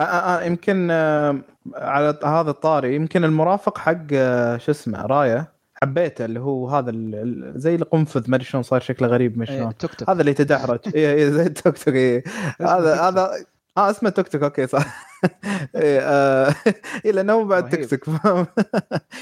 [0.00, 0.90] آه، آه، يمكن
[1.74, 4.06] على هذا الطاري يمكن المرافق حق
[4.56, 6.92] شو اسمه رايا حبيته اللي هو هذا
[7.56, 9.76] زي القنفذ ما أدري شلون صار شكله غريب شلون.
[9.78, 10.10] توك توك.
[10.10, 12.24] هذا اللي يتدحرج اي اي زي التوك توك إيه.
[12.60, 13.30] هذا هذا
[13.76, 15.06] آه اسمه توك توك أوكي صح
[15.76, 16.54] اي آه،
[17.04, 17.70] إيه، لأنه بعد.
[17.70, 18.46] توك توك فاهم؟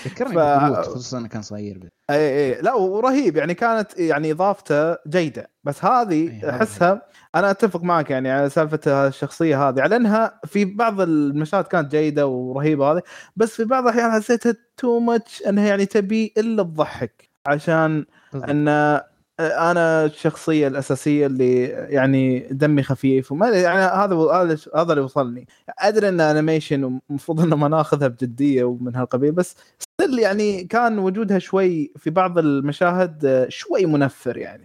[0.07, 1.89] ذكرني ف- خصوصا إنه كان صغير.
[2.11, 7.03] اي اي لا ورهيب يعني كانت يعني إضافته جيدة بس هذه هذا أحسها
[7.35, 12.27] أنا أتفق معك يعني على سالفة الشخصية هذه على إنها في بعض المشاهد كانت جيدة
[12.27, 13.03] ورهيبة هذه
[13.37, 18.05] بس في بعض الأحيان حسيتها too much إنها يعني تبي إلا تضحك عشان.
[18.35, 19.01] ان
[19.41, 25.47] أنا الشخصية الأساسية اللي يعني دمي خفيف وما يعني هذا هذا هذا اللي وصلني.
[25.79, 31.39] أدري إن animation ومفروض إنه ما ناخذها بجدية ومن هالقبيل بس still يعني كان وجودها
[31.39, 34.65] شوي في بعض المشاهد آه، شوي منفر يعني.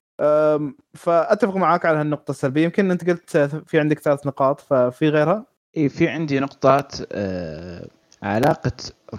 [0.94, 2.64] فأتفق معاك على هالنقطة السلبية.
[2.64, 5.46] يمكن أنت قلت في عندك ثلاث نقاط ففي غيرها؟
[5.78, 7.88] إي في عندي نقطات آه
[8.24, 8.72] علاقة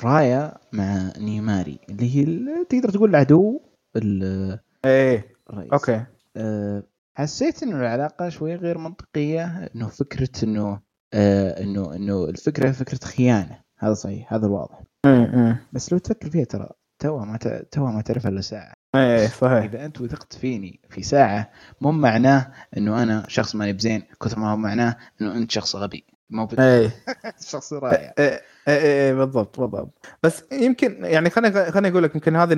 [0.05, 3.61] رايا مع نماري اللي هي تقدر تقول العدو
[3.97, 5.38] ال- إيه.
[5.51, 6.05] الرئيس أوكي.
[6.37, 6.83] آه
[7.15, 10.81] حسيت إنه العلاقة شوي غير منطقية إنه فكرة إنه
[11.15, 13.61] آه إنه إنه الفكرة فكرة خيانة.
[13.79, 14.83] هذا صحيح هذا الواضح.
[15.07, 18.73] امم بس لو تفكر فيها ترى توها ما ت- توها ما تعرف إلا ساعة.
[18.95, 19.65] إيه صحيح.
[19.65, 24.53] إذا أنت وثقت فيني في ساعة مو معناه إنه أنا شخص ماني بزين كثر ما
[24.53, 26.07] هو معناه إنه أنت شخص غبي.
[26.31, 26.91] مو بت- إيه.
[27.51, 28.13] شخص رائع.
[28.19, 30.07] إيه إيه إيه بالضبط بالضبط.
[30.23, 32.53] بس يمكن يعني خليني خليني أقول لك يمكن هذه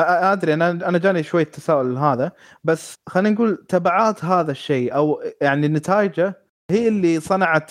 [0.00, 2.32] أ- أدري أنا أنا جاني شوية تساؤل هذا
[2.64, 6.34] بس خلينا نقول تبعات هذا الشيء أو يعني نتائجه
[6.70, 7.70] هي اللي صنعت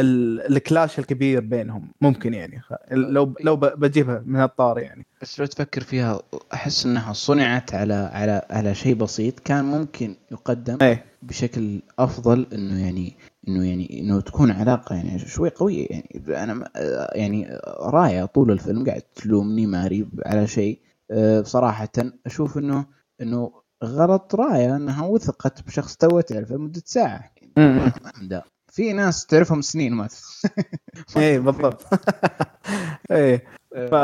[0.00, 2.60] الكلاش الكبير بينهم ممكن يعني.
[2.60, 5.06] خ- لو لو ب- بجيبها من هالطار يعني.
[5.22, 6.20] بس لو تفكر فيها
[6.52, 11.04] أحس إنها صنعت على على على شيء بسيط كان ممكن يقدم إيه.
[11.22, 13.16] بشكل أفضل إنه يعني
[13.48, 16.22] إنه يعني إنه تكون علاقة يعني شوي قوية يعني.
[16.28, 16.70] أنا
[17.14, 20.80] يعني راية طول الفيلم قاعد تلومني ماري على شيء.
[21.10, 21.88] أه، بصراحه
[22.26, 22.86] أشوف إنه
[23.20, 23.52] إنه
[23.84, 27.32] غلط راية إنها وثقت بشخص تو تعرفه لمدة ساعة.
[28.78, 30.08] في ناس تعرفهم سنين ما
[31.16, 31.82] إيه بالضبط.
[33.10, 33.44] إيه.
[33.72, 33.94] ف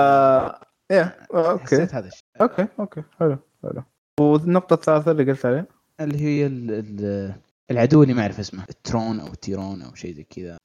[0.90, 1.64] إيه أوكي.
[1.64, 2.22] حسيت هذا الشيء.
[2.40, 3.82] أوكي أوكي حلو حلو.
[4.20, 5.66] والنقطة الثالثة اللي قلت عليها؟
[6.00, 7.34] اللي هي ال- ال-
[7.70, 8.64] العدو اللي ما اعرف اسمه.
[8.70, 10.58] الدرون أو الديرون أو شيء زي كذا.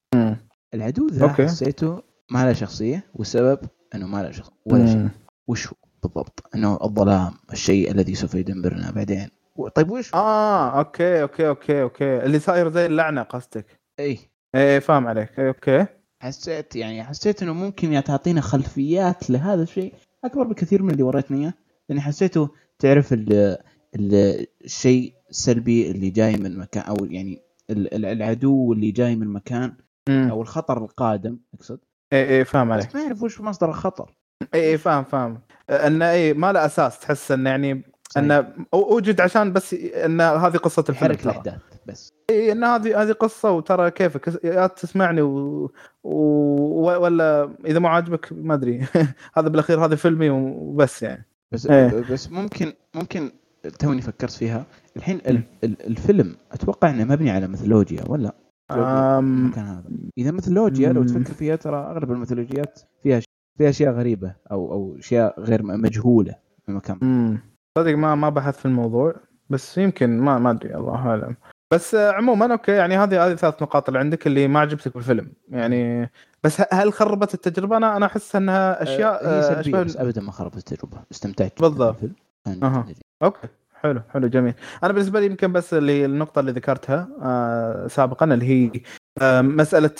[0.73, 1.45] العدو ذا أوكي.
[1.45, 3.59] حسيته ما له شخصية والسبب
[3.95, 5.09] إنه ما له شخصيه ولا شيء.
[5.47, 9.29] وش هو بالضبط؟ إنه الظلام الشيء الذي سوف يدمرنا بعدين.
[9.75, 12.23] طيب وش؟ آه okay okay okay okay.
[12.23, 13.78] اللي صاير زي اللعنة قصدك.
[13.99, 14.17] إي.
[14.55, 15.39] إيه فاهم عليك.
[15.39, 15.85] okay.
[16.21, 19.93] حسيت يعني حسيت إنه ممكن تعطينا خلفيات لهذا الشيء
[20.25, 21.53] أكبر بكثير من اللي وريتني إياه.
[21.89, 23.57] لاني حسيته تعرف ال-
[23.95, 29.27] ال- الشيء السلبي اللي جاي من مكان أو يعني ال- ال- العدو اللي جاي من
[29.27, 29.73] مكان
[30.09, 30.27] مم.
[30.31, 31.79] أو الخطر القادم أقصد.
[32.13, 32.87] إيه إيه فاهم عليك.
[32.87, 34.15] بس ما اعرف وش مصدر الخطر.
[34.53, 35.41] إيه إيه فاهم فاهم.
[35.69, 37.83] إنه إيه ما له أساس تحس إنه يعني
[38.17, 41.59] إنه وجد عشان بس ان هذه قصة الفيلم يحرك الأحداث.
[41.91, 42.13] بس.
[42.29, 44.43] اي إن هذه هذه قصة وترى كيفك.
[44.43, 45.71] يا تسمعني و...
[46.03, 46.11] و...
[46.83, 48.79] ولا إذا ما عاجبك ما أدري.
[49.37, 51.25] هذا بالأخير هذا فيلمي وبس يعني.
[51.51, 52.03] بس إيه.
[52.11, 53.31] بس ممكن ممكن
[53.79, 54.65] توني فكرت فيها.
[54.97, 58.31] الحين ال- ال- الفيلم أتوقع إنه مبني على ميثولوجيا ولا؟
[58.71, 58.77] أم...
[59.45, 59.83] المكان هذا.
[60.17, 61.03] إذا ميثولوجيا لو.
[61.03, 63.21] تفكر فيها ترى أغلب الميثولوجيات فيها
[63.57, 66.97] فيها أشياء غريبة أو أو أشياء غير مجهولة في مكان.
[67.01, 67.39] مم.
[67.77, 69.15] صدق ما ما بحث في الموضوع
[69.49, 71.35] بس يمكن ما ما أدري الله أعلم.
[71.71, 75.31] بس عموما okay يعني هذه هذه ثلاث نقاط اللي عندك اللي ما عجبتك بالفيلم.
[75.49, 76.09] يعني
[76.43, 79.97] بس هل خربت التجربة؟ أنا أنا أحس أنها أشياء آه، هي آه، سلبية أشبه- بس
[79.97, 80.97] ابدا ما خربت التجربة.
[81.11, 81.95] استمتعت بالضبط.
[82.47, 82.97] لذيذ.
[83.23, 83.47] okay.
[83.81, 84.53] حلو حلو جميل.
[84.83, 88.81] أنا بالنسبة لي يمكن بس اللي النقطة اللي ذكرتها آه سابقا اللي هي
[89.21, 89.91] آه مسألة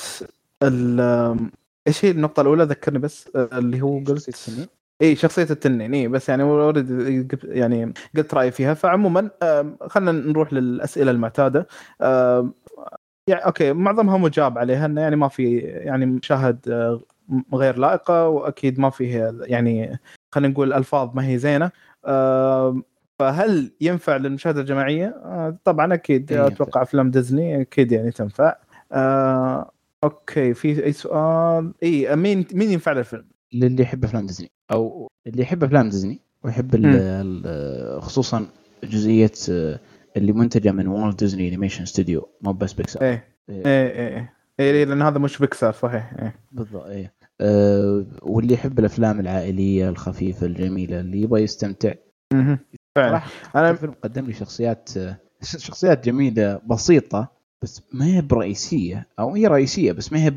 [1.88, 4.70] إيش هي النقطة الأولى؟ ذكرني بس آه اللي هو قلت؟
[5.02, 9.30] إي شخصية التنين إي بس يعني already يعني قلت رأيي فيها فعموما
[9.90, 11.68] خلينا نروح للأسئلة المعتادة
[13.28, 17.02] يعني okay معظمها مجاب عليها إنه يعني ما في يعني مشاهد آه،
[17.54, 20.00] غير لائقة وأكيد ما فيه يعني
[20.32, 21.72] خلينا نقول ألفاظ ما هي زينة
[23.20, 26.48] فهل ينفع للمشاهدة الجماعية؟ آه، طبعا أكيد إيه،.
[26.48, 28.56] أتوقع أفلام ديزني أكيد يعني تنفع.
[28.92, 29.72] آه،
[30.04, 35.08] okay في أي سؤال؟ إي مين مين ينفع له الفيلم؟ للي يحب أفلام ديزني أو
[35.28, 36.76] اللي يحب أفلام ديزني ويحب
[38.00, 38.48] خصوصا
[38.84, 39.80] جزئية آه،
[40.18, 43.28] اللي منتجة من Walt Disney Animation Studio مو بس بيكسار إيه.
[43.50, 43.66] إيه.
[43.66, 44.86] إيه إيه, إيه.
[44.86, 46.14] لأن هذا مش بيكسار صحيح.
[46.20, 46.36] إيه.
[46.52, 47.14] بالضبط إيه.
[47.42, 51.94] أه واللي يحب الأفلام العائلية الخفيفة الجميلة اللي يبغى يستمتع.
[52.96, 53.22] فعلا.
[53.56, 54.90] أنا الفيلم قدم لي شخصيات
[55.42, 57.32] شخصيات جميلة بسيطة
[57.62, 60.30] بس ما هي برئيسية أو هي رئيسية بس ما هي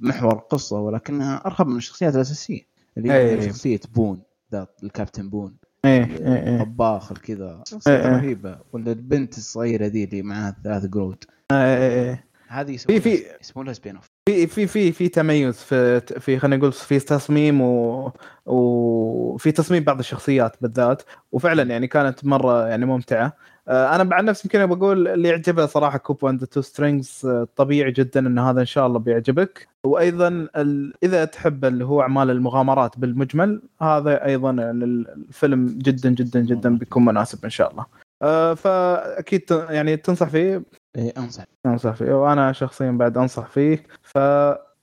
[0.00, 2.60] بالمحور القصة ولكنها ارهب من الشخصيات الأساسية.
[2.98, 3.48] اللي هي أي.
[3.48, 5.54] شخصية بون ذات الكابتن Boun.
[5.84, 6.58] إيه إيه إيه.
[6.62, 7.62] طباخ كذا.
[7.66, 8.16] شخصيه إيه.
[8.16, 8.58] رهيبة.
[8.72, 11.58] ولا البنت الصغيرة ذي اللي معاها ثلاث قرود إيه،
[11.88, 12.24] إيه.
[12.48, 16.72] هذه في- في- يسمون لها spin-off في في في في تميز في في خلينا نقول
[16.72, 18.12] في تصميم و
[18.46, 21.02] وفي تصميم بعض الشخصيات بالذات.
[21.32, 23.36] وفعلا يعني كانت مرة يعني ممتعة.
[23.68, 27.92] آه، أنا بعد نفسي يمكن بقول اللي يعجبه صراحة Kubo and the Two Strings طبيعي
[27.92, 29.68] جدا إن هذا إن شاء الله بيعجبك.
[29.86, 30.92] وأيضا ال...
[31.02, 37.44] إذا تحب اللي هو أعمال المغامرات بالمجمل هذا أيضا الفيلم جدا جدا جدا بيكون مناسب
[37.44, 37.86] إن شاء الله.
[38.22, 40.62] آه، فأكيد يعني تنصح فيه؟
[40.96, 41.44] إيه أنصح.
[41.66, 42.12] أنصح فيه.
[42.12, 43.82] وأنا شخصيا بعد أنصح فيه.
[44.02, 44.18] ف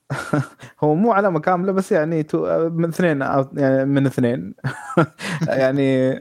[0.84, 2.70] هو مو علامة كاملة بس يعني تو...
[2.70, 4.54] من اثنين أو يعني من اثنين.
[5.48, 6.20] يعني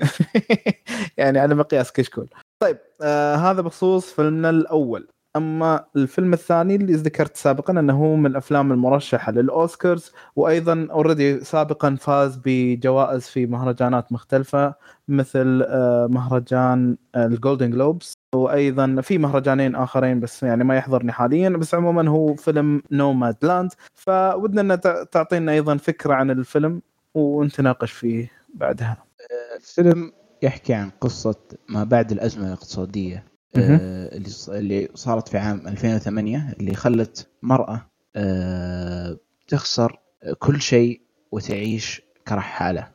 [1.19, 2.29] يعني على مقياس كشكول.
[2.59, 5.09] طيب آه هذا بخصوص فيلمنا الأول.
[5.37, 11.94] أما الفيلم الثاني اللي ذكرت سابقا إنه هو من الأفلام المرشحة للأوسكارز وأيضا already سابقا
[12.01, 14.75] فاز بجوائز في مهرجانات مختلفة
[15.09, 21.49] مثل آه مهرجان ال Golden Globes وأيضا في مهرجانين آخرين بس يعني ما يحضرني حاليا
[21.49, 26.83] بس عموما هو فيلم Nomadland فودنا ان تع- تعطينا أيضا فكرة عن الفيلم
[27.14, 28.96] ونتناقش فيه بعدها
[29.57, 31.35] الفيلم يحكي عن قصة
[31.68, 32.53] ما بعد مهم.
[33.16, 33.27] آه،
[33.61, 40.01] اللي ص- اللي صارت في عام 2008 اللي خلت مرأة آه، تخسر
[40.38, 41.01] كل شيء
[41.33, 42.90] وتعيش كرحالة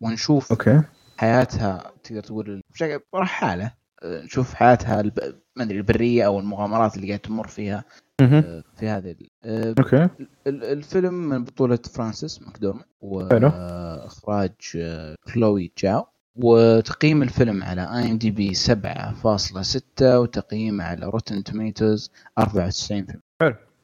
[0.00, 0.82] ونشوف okay.
[1.16, 3.72] حياتها تقدر تقول بشكل رحالة
[4.02, 5.18] آه، نشوف حياتها الب...
[5.56, 7.84] ما أدري البرية أو المغامرات اللي قاعد تمر فيها.
[8.20, 10.04] آه، في هذه ال- آه، okay.
[10.46, 12.84] ال- الفيلم من بطولة فرانسيس ماكدورمان.
[13.00, 16.06] وإخراج آه، كلوي جاو.
[16.36, 22.44] وتقييم الفيلم على IMDb 7.6 وتقييم على Rotten Tomatoes 94%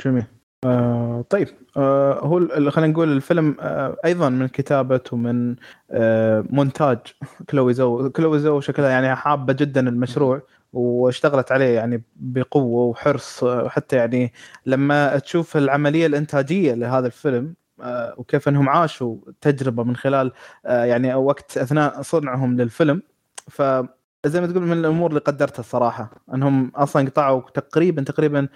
[0.04, 0.24] جميل.
[0.64, 5.56] آه طيب آه هو خلينا نقول الفيلم آه أيضا من كتابة ومن
[5.90, 6.98] آه مونتاج
[7.50, 13.64] كلوي زو كلوي زو شكلها يعني حابة جدا المشروع واشتغلت عليه يعني بقوة وحرص آه،
[13.64, 14.32] وحتى يعني
[14.66, 17.61] لما تشوف العملية الإنتاجية لهذا الفيلم آه
[18.16, 20.32] وكيف انهم عاشوا تجربة من خلال
[20.66, 23.02] آه يعني وقت أثناء صنعهم للفيلم.
[23.50, 23.62] ف
[24.26, 26.10] زي ما تقول من الأمور اللي قدرتها الصراحة.
[26.34, 28.48] أنهم أصلا قطعوا تقريبا تقريبا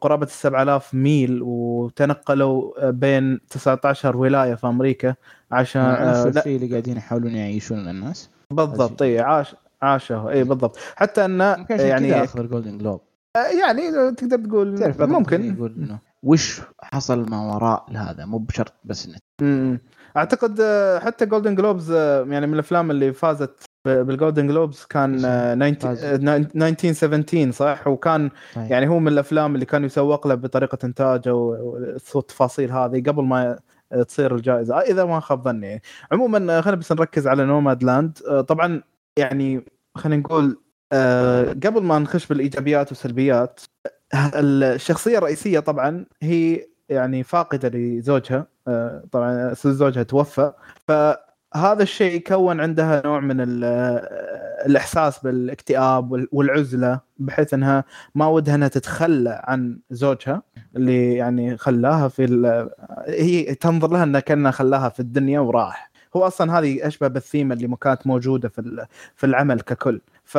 [0.00, 5.14] قرابة ال 7000 ميل وتنقلوا بين 19 ولاية في أمريكا
[5.52, 8.30] عشان آه الشيء اللي قاعدين يحاولون يعيشون الناس.
[8.50, 10.76] بالضبط اي عاش عاشوا اي بالضبط.
[10.96, 13.00] حتى انه يعني اخذ ال Golden Globe
[13.36, 15.54] آه، يعني تقدر تقول ممكن.
[15.54, 19.80] يقول إنه وش حصل ما وراء هذا مو بشرط بس إنه مم.
[20.16, 25.54] أعتقد آه، حتى Golden Globes يعني من الأفلام اللي فازت بال Golden Globes كان آه،
[25.54, 26.04] 90 فاز.
[26.04, 28.70] آه، 1917 صح وكان طيب.
[28.70, 33.58] يعني هو من الأفلام اللي كان يسوق له بطريقة انتاجه والتفاصيل هذه قبل ما
[34.08, 35.82] تصير الجائزة إذا ما خاب ظني.
[36.12, 38.82] عموما خلينا بس نركز على Nomadland طبعا
[39.18, 39.64] يعني
[39.96, 43.60] خلينا نقول آه، قبل ما نخش بالإيجابيات والسلبيات
[44.14, 48.46] الشخصية الرئيسية طبعا هي يعني فاقدة لزوجها.
[48.68, 50.52] آه، طبعا زوجها توفى.
[50.88, 53.64] فهذا الشيء كون عندها نوع من ال-
[54.66, 60.42] الإحساس بالاكتئاب وال- والعزلة بحيث إنها ما ودها إنها تتخلى عن زوجها
[60.76, 62.70] اللي يعني خلاها في ال-
[63.08, 65.90] هي تنظر لها انه كانه خلاها في الدنيا وراح.
[66.16, 68.86] هو أصلا هذه أشبه بالثيمه اللي كانت موجودة في
[69.16, 70.00] في العمل ككل.
[70.24, 70.38] ف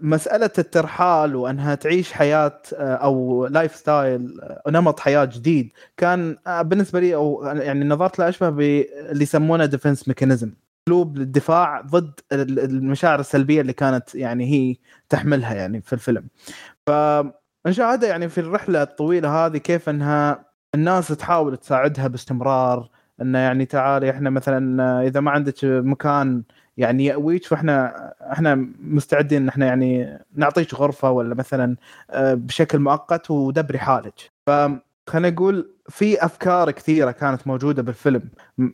[0.00, 7.00] مسألة الترحال وأنها تعيش حياة آه، أو lifestyle آه، نمط حياة جديد كان آه، بالنسبة
[7.00, 10.52] لي أو يعني نظرت له أشبه باللي يسمونه defense mechanism
[10.88, 14.76] أسلوب للدفاع ضد ال- المشاعر السلبية اللي كانت يعني هي
[15.08, 16.24] تحملها يعني في الفيلم.
[16.86, 20.44] فنشاهدها يعني في الرحلة الطويلة هذه كيف أنها
[20.74, 22.88] الناس تحاول تساعدها باستمرار
[23.22, 26.42] إنه يعني تعالي إحنا مثلا إذا ما عندك مكان
[26.76, 27.94] يعني يأويك فاحنا
[28.32, 31.76] إحنا مستعدين إن إحنا يعني نعطيك غرفة ولا مثلا
[32.10, 34.14] آه، بشكل مؤقت ودبري حالك.
[34.46, 38.22] فخلينا نقول في أفكار كثيرة كانت موجودة بالفيلم.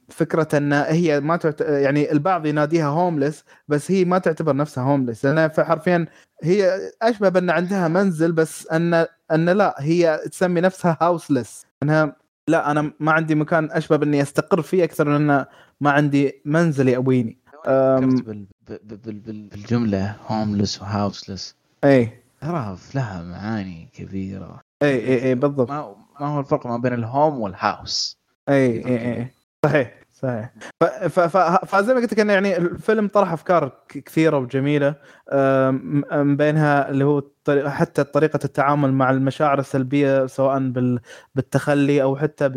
[0.09, 1.61] فكرة إن هي ما تعت...
[1.61, 6.07] يعني البعض يناديها هوملس بس هي ما تعتبر نفسها هوملس لانها ف- حرفيا
[6.43, 12.17] هي أشبه بأن عندها منزل بس أن أن لا هي تسمي نفسها houseless إنها
[12.49, 15.45] لا أنا ما عندي مكان أشبه بأني أستقر فيه أكثر من أن
[15.81, 17.39] ما عندي منزل يأويني.
[17.69, 18.27] أم، فكرت
[18.69, 22.23] بال- بالجملة homeless و houseless إي.
[22.41, 24.61] ترى لها معاني كبيرة.
[24.83, 25.71] إي إي إي بالضبط.
[25.71, 28.19] ما ما هو الفرق ما بين ال home وال house
[28.49, 29.29] إي إي إي.
[29.65, 30.53] صحيح صحيح.
[31.67, 34.95] فزي ما قلت لك إنه يعني الفيلم طرح أفكار كثيرة وجميلة
[36.13, 37.23] من بينها اللي هو
[37.67, 40.73] حتى طريقة التعامل مع المشاعر السلبية سواء
[41.35, 42.49] بالتخلي أو حتى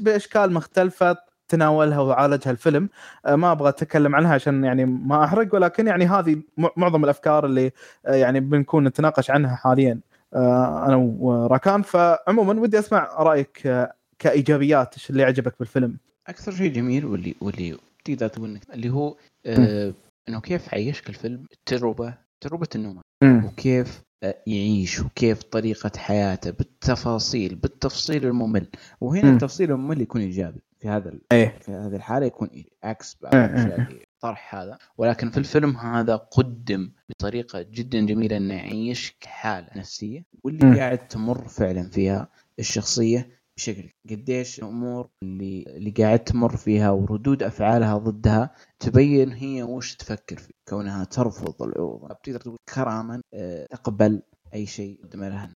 [0.00, 1.16] بأشكال مختلفة.
[1.48, 2.88] تناولها وعالجها الفيلم.
[3.28, 6.42] ما أبغى أتكلم عنها عشان يعني ما أحرق ولكن يعني هذه
[6.76, 7.72] معظم الأفكار اللي
[8.04, 10.00] يعني بنكون نتناقش عنها حاليا.
[10.34, 11.82] أنا وراكان.
[11.82, 13.86] فعموما ودي أسمع رأيك
[14.18, 15.96] كإيجابيات إيش اللي عجبك بالفيلم؟
[16.28, 19.16] أكثر شيء جميل واللي واللي تقدر تقول اللي هو
[19.46, 19.92] آه
[20.28, 28.26] إنه كيف عيشك الفيلم التجربة تجربة النوم وكيف آه يعيش وكيف طريقة حياته بالتفاصيل بالتفصيل
[28.26, 28.66] الممل
[29.00, 29.34] وهنا م.
[29.34, 31.58] التفصيل الممل يكون إيجابي في هذا أيه.
[31.60, 32.50] في هذه الحالة يكون
[32.84, 33.88] عكس بعض الأشياء
[34.20, 40.66] طرح هذا ولكن في الفيلم هذا قدم بطريقة جدا جميلة إنه يعيشك حاله نفسية واللي
[40.66, 40.76] م.
[40.76, 47.98] قاعد تمر فعلا فيها الشخصية بشكل قديش الأمور اللي اللي قاعد تمر فيها وردود أفعالها
[47.98, 52.12] ضدها تبين هي وش تفكر فيه كونها ترفض العروض.
[52.12, 54.22] بتقدر تقول كرامة آه، تقبل
[54.54, 55.52] أي شيء قدم لها.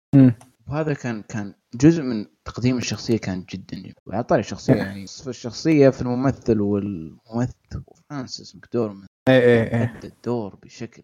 [0.68, 3.94] وهذا كان كان جزء من تقديم الشخصية كان جدا جميل.
[4.07, 11.03] وعلى طاري الشخصية يعني الشخصية في الممثل والممثل فرانسيس مكدورمان اي اي اي الدور بشكل.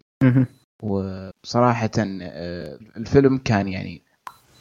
[0.83, 4.03] وصراحه آه، الفيلم كان يعني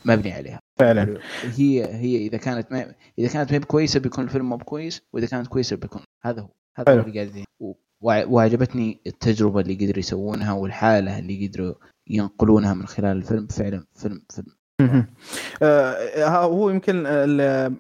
[0.05, 0.62] مبني عليها.
[0.85, 1.19] فعلا.
[1.43, 5.47] هي هي إذا كانت ما إذا كانت ما كويسه بيكون الفيلم مو كويس وإذا كانت
[5.47, 6.49] كويسة بيكون هذا هو.
[6.77, 7.45] هذا هو اللي قاعدين
[8.05, 11.75] وعجبتني التجربة اللي قدروا يسوونها والحالة اللي قدروا
[12.07, 13.47] ينقلونها من خلال الفيلم.
[13.47, 15.07] فعلا فيلم فيلم.
[15.63, 17.03] آه هو يمكن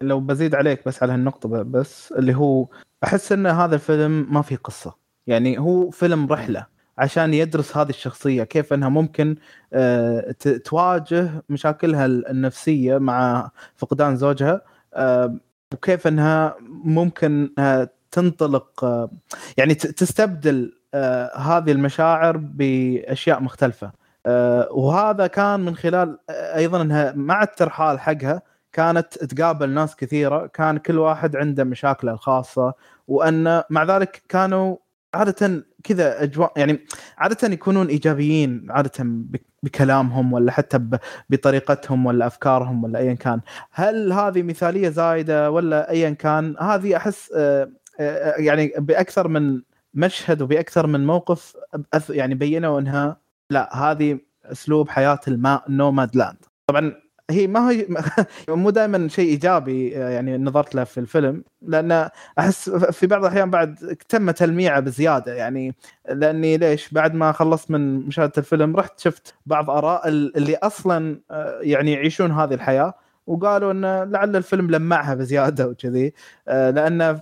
[0.03, 2.68] لو بزيد عليك بس على هالنقطة بس اللي هو
[3.05, 4.94] أحس إن هذا الفيلم ما في قصة.
[5.26, 6.66] يعني هو فيلم رحلة.
[7.03, 9.36] عشان يدرس هذه الشخصية كيف إنها ممكن
[9.72, 10.30] آه،
[10.64, 14.61] تواجه مشاكلها النفسية مع فقدان زوجها
[14.94, 15.36] آه،
[15.74, 18.84] وكيف إنها ممكن آه، تنطلق
[19.57, 20.78] يعني تستبدل
[21.36, 23.92] هذه المشاعر بأشياء مختلفة.
[24.70, 28.42] وهذا كان من خلال أيضا إنها مع الترحال حقها
[28.72, 32.74] كانت تقابل ناس كثيرة كان كل واحد عنده مشاكله الخاصة
[33.09, 34.76] وأن مع ذلك كانوا
[35.14, 36.86] عاده كذا أجواء يعني
[37.18, 39.06] عاده يكونون إيجابيين عاده
[39.62, 40.80] بكلامهم ولا حتى
[41.30, 43.40] بطريقتهم ولا أفكارهم ولا ايا كان.
[43.72, 49.62] هل هذه مثالية زايدة ولا ايا كان؟ هذه أحس آه، آه، يعني بأكثر من
[49.94, 51.56] مشهد وبأكثر من موقف
[52.10, 53.16] يعني بينوا إنها
[53.50, 56.36] لا هذه أسلوب حياة الماء نوماد لاند
[56.66, 57.01] طبعا
[57.33, 57.87] هي ما هي
[58.49, 62.09] مو دائما شيء إيجابي آه، يعني نظرت له في الفيلم لأن
[62.39, 65.74] أحس في بعض الأحيان بعد تم تلميعه بزيادة يعني
[66.09, 71.59] لأني ليش؟ بعد ما خلصت من مشاهدة الفيلم رحت شفت بعض آراء اللي أصلا آه،
[71.62, 72.95] يعني يعيشون هذه الحياة.
[73.27, 76.12] وقالوا إن لعل الفيلم لمعها بزيادة وكذي.
[76.49, 77.20] آه، لأن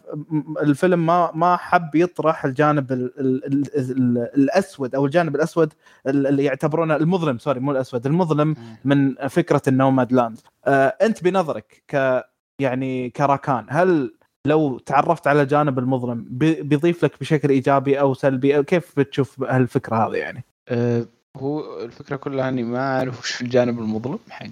[0.62, 5.72] الفيلم ما ما حب يطرح الجانب ال ال ال الأسود أو الجانب الأسود
[6.06, 10.38] اللي يعتبرونه المظلم sorry مو الأسود المظلم من فكرة ال Nomadland.
[10.66, 12.24] آه، أنت بنظرك ك
[12.60, 14.14] يعني كراكان هل
[14.46, 20.16] لو تعرفت على الجانب المظلم بيضيف لك بشكل إيجابي أو سلبي؟ كيف بتشوف هالفكرة هذه
[20.16, 21.04] يعني؟ أه
[21.36, 24.46] هو الفكرة كلها إني ما أعرف وش الجانب المظلم حق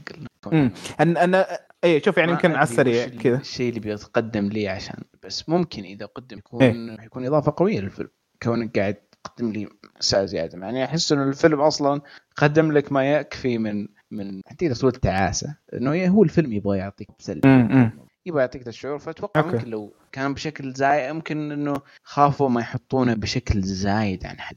[0.47, 0.71] امم
[1.01, 1.47] أنا أنا
[1.85, 3.37] اي شوف يعني يمكن على السريع كذا.
[3.37, 8.09] الشيء اللي بيتقدم لي عشان بس ممكن إذا قدم يكون إيه؟ يكون إضافة قوية للفيلم.
[8.43, 9.69] كونك قاعد تقدم لي
[10.01, 12.01] تعاسه زياده يعني أحس انه الفيلم أصلا
[12.37, 17.49] قدم لك ما يكفي من من تقدر تقول تعاسه إنه هو الفيلم يبغى يعطيك سلبي
[18.27, 18.99] يبغى يعطيك الشعور.
[18.99, 19.57] فأتوقع okay.
[19.57, 24.57] ممكن لو كان بشكل زايد ممكن إنه خافوا ما يحطونه بشكل زايد عن حد.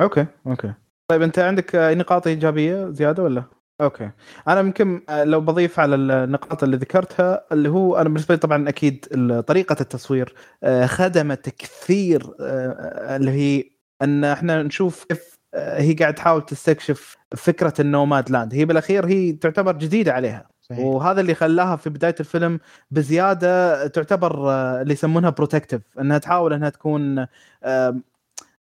[0.00, 0.74] okay okay.
[1.08, 3.44] طيب أنت عندك نقاط إيجابية زيادة ولا؟
[3.80, 4.10] okay.
[4.48, 9.06] أنا يمكن لو بضيف على النقاط اللي ذكرتها اللي هو أنا بالنسبة لي طبعا أكيد
[9.46, 13.64] طريقة التصوير آه، خدمت كثير آه، اللي هي
[14.02, 18.54] أن إحنا نشوف كيف آه، هي قاعد تحاول تستكشف فكرة ال Nomadland.
[18.54, 20.48] هي بالأخير هي تعتبر جديدة عليها.
[20.62, 20.78] صحيح.
[20.78, 22.60] وهذا اللي خلاها في بداية الفيلم
[22.90, 24.50] بزيادة تعتبر
[24.82, 27.26] اللي يسمونها بروتكتيف إنها تحاول إنها تكون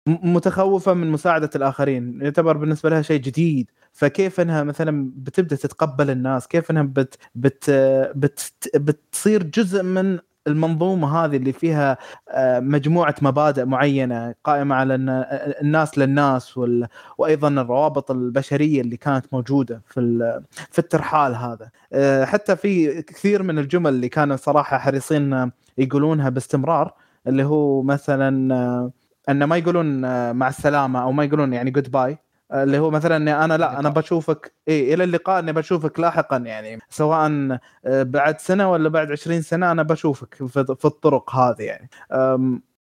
[0.06, 2.22] متخوفة من مساعدة الآخرين.
[2.22, 3.70] يعتبر بالنسبة لها شيء جديد.
[3.94, 7.70] فكيف إنها مثلا بتبدأ تتقبل الناس؟ كيف إنها بت بت
[8.14, 11.98] بت بتصير جزء من المنظومة هذه اللي فيها
[12.30, 14.94] آه، مجموعة مبادئ معينة قائمة على
[15.62, 16.60] الناس للناس
[17.18, 20.00] وأيضا الروابط البشرية اللي كانت موجودة في
[20.70, 21.70] في الترحال هذا.
[21.92, 26.94] آه، حتى في كثير من الجمل اللي كانوا صراحة حريصين يقولونها باستمرار
[27.26, 28.28] اللي هو مثلا
[29.28, 32.18] انه ما يقولون آه، مع السلامة أو ما يقولون يعني جود باي
[32.62, 36.78] اللي هو مثلا إني أنا لا أنا بشوفك اي إلى اللقاء إني بشوفك لاحقا يعني
[36.90, 37.30] سواء
[37.84, 41.90] آه، بعد سنة ولا بعد 20 سنة أنا بشوفك في, في الطرق هذه يعني.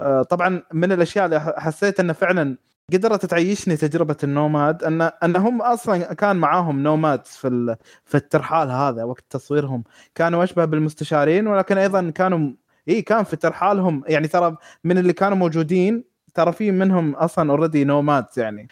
[0.00, 2.56] آه، طبعا من الأشياء اللي حسيت إنه فعلا
[2.92, 8.70] قدرت تعيشني تجربة ال nomad ان ان هم أصلا كان معاهم nomad في في الترحال
[8.70, 9.84] هذا وقت تصويرهم.
[10.14, 12.52] كانوا أشبه بالمستشارين ولكن أيضا كانوا
[12.88, 14.02] اي كان في ترحالهم.
[14.08, 16.04] يعني ترى من اللي كانوا موجودين
[16.34, 18.68] ترى في منهم أصلا already nomad يعني.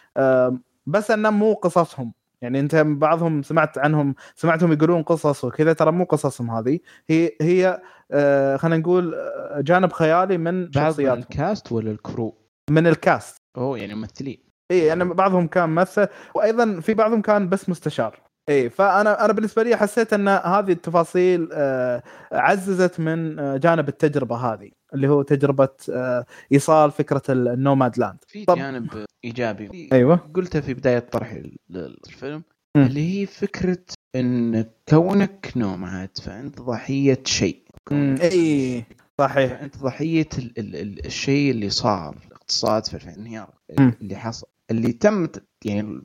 [0.89, 2.13] بس أنه مو قصصهم.
[2.43, 6.79] يعني أنت بعضهم سمعت عنهم سمعتهم يقولون قصص وكذا ترى مو قصصهم هذه.
[7.09, 12.35] هي هي آه خلينا نقول آه، جانب خيالي من شخصيات ال cast ولا ال crew؟
[12.71, 13.37] من ال cast.
[13.57, 14.39] أوه يعني ممثلين.
[14.71, 18.28] اي يعني بعضهم كان ممثل وأيضا في بعضهم كان بس مستشار.
[18.49, 24.37] اي فانا أنا بالنسبة لي حسيت إن هذه التفاصيل آه عززت من آه، جانب التجربة
[24.37, 28.17] هذه اللي هو تجربة آه، إيصال فكرة ال Nomadland.
[28.27, 29.89] في جانب إيجابي.
[29.93, 30.17] أيوه.
[30.35, 32.43] قلتها في بداية طرحي للفيلم
[32.77, 32.81] م.
[32.81, 33.79] اللي هي فكرة
[34.17, 37.63] إن كونك nomad فأنت ضحية شيء.
[37.93, 38.85] اي
[39.19, 39.61] صحيح.
[39.63, 44.47] انت ضحية ال ال ال الشيء اللي صار الاقتصاد في الانهيار اللي حصل.
[44.71, 45.27] اللي تم
[45.65, 46.03] يعني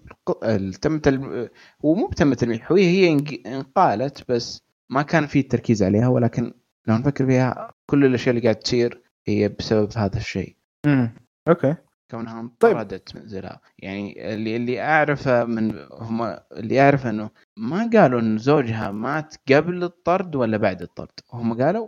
[0.82, 1.49] تم تل...
[1.86, 6.53] هو مو تم تلميح هي هي إنقالت بس ما كان في تركيز عليها ولكن
[6.88, 10.55] لو نفكر فيها كل الأشياء اللي قاعد تصير هي بسبب هذا الشيء.
[10.86, 11.16] امم
[11.47, 11.76] أوكي.
[12.11, 13.22] كونها انطردت طيب.
[13.22, 19.36] منزلها يعني اللي اللي أعرفه من هم اللي أعرفه إنه ما قالوا إن زوجها مات
[19.51, 21.20] قبل الطرد ولا بعد الطرد.
[21.34, 21.88] هم قالوا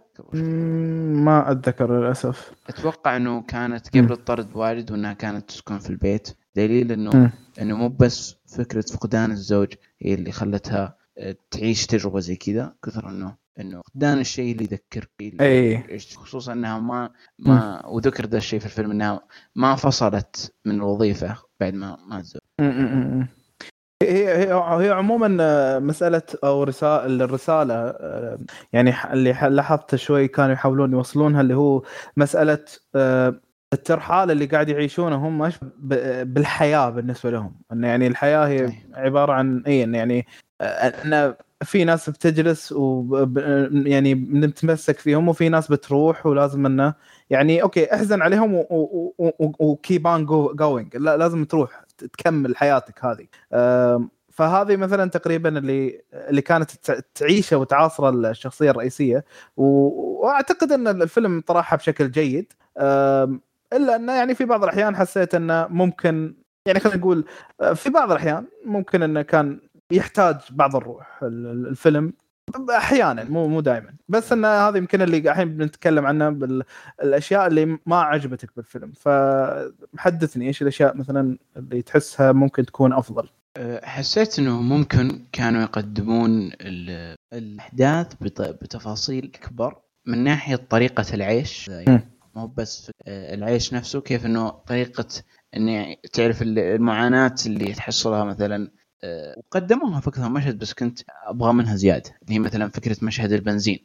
[1.24, 2.52] ما أتذكر للأسف.
[2.70, 6.38] أتوقع إنه كانت قبل الطرد واجد وإنها كانت تسكن في البيت.
[6.56, 7.32] دليل إنه
[7.62, 13.10] إنه مو بس فكرة فقدان الزوج هي اللي خلتها آه، تعيش تجربة زي كذا كثر
[13.10, 18.60] إنه إنه فقدان الشيء اللي يذكر فيه اي خصوصا إنها ما ما وذكر ذا الشيء
[18.60, 19.22] في الفيلم إنها
[19.56, 22.42] ما فصلت من الوظيفة بعد ما ما تزوج.
[24.04, 28.40] هي هي هي عموما آه، مسألة أو رساله الرسالة آه،
[28.74, 31.84] يعني اللي لاحظت شوي كانوا يحاولون يوصلونها اللي هو
[32.18, 32.66] مسألة
[33.74, 35.52] الترحال اللي قاعد يعيشونه هم
[36.24, 37.56] بالحياة بالنسبة لهم.
[37.72, 40.26] انه يعني الحياة هي عبارة عن اي يعني
[40.62, 43.28] إن في ناس بتجلس و
[43.72, 46.94] يعني بنتمسك فيهم وفي ناس بتروح ولازم إنه
[47.30, 48.66] يعني أوكي احزن عليهم
[49.60, 50.26] و keep on
[50.56, 53.28] going لا لازم تروح تكمل حياتك هذه.
[54.32, 56.72] فهذه مثلا تقريبا اللي اللي كانت
[57.16, 59.26] تعيشه وتعاصره الشخصية الرئيسية.
[59.58, 62.54] وأعتقد إن الفيلم طرحها بشكل جيد.
[63.76, 66.36] إلا أنه يعني في بعض الأحيان حسيت أنه ممكن
[66.68, 67.26] يعني خلينا نقول
[67.76, 69.60] في بعض الأحيان ممكن أنه كان
[69.92, 72.14] يحتاج بعض الروح الفيلم
[72.70, 78.02] أحيانا مو مو دائما بس أن هذه يمكن اللي الحين بنتكلم عنها بالاشياء اللي ما
[78.02, 78.92] عجبتك بالفيلم.
[78.92, 86.52] فحدثني إيش الأشياء مثلا اللي تحسها ممكن تكون أفضل؟ أه، حسيت إنه ممكن كانوا يقدمون
[87.34, 91.72] الأحداث بتفاصيل أكبر من ناحية طريقة العيش.
[92.36, 95.08] مو بس أه، العيش نفسه كيف إنه طريقة
[95.56, 98.72] إني تعرف المعاناة اللي تحصلها مثلا
[99.38, 103.80] وقدموها في أكثر مشهد بس كنت أبغى منها زيادة اللي هي مثلا فكرة مشهد البنزين.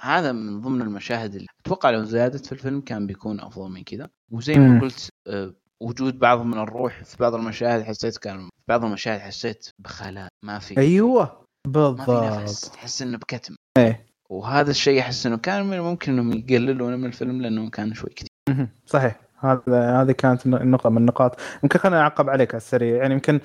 [0.00, 4.08] هذا من ضمن المشاهد اللي أتوقع لو زادت في الفيلم كان بيكون أفضل من كذا.
[4.30, 8.84] وزي ما قلت آه، وجود بعض من الروح في بعض المشاهد حسيت كان في بعض
[8.84, 13.54] المشاهد حسيت بخلاء ما في أيوه بالضبط ما في نفس تحس إنه بكتم.
[13.78, 14.07] إيه.
[14.28, 19.20] وهذا الشيء أحس إنه كان ممكن إنهم يقللونه من الفيلم لأنه كان شوي كثير صحيح.
[19.40, 21.40] هذا هذه كانت نقطة من النقاط.
[21.62, 22.96] يمكن خليني اعقب عليك على السريع.
[22.96, 23.40] يعني يمكن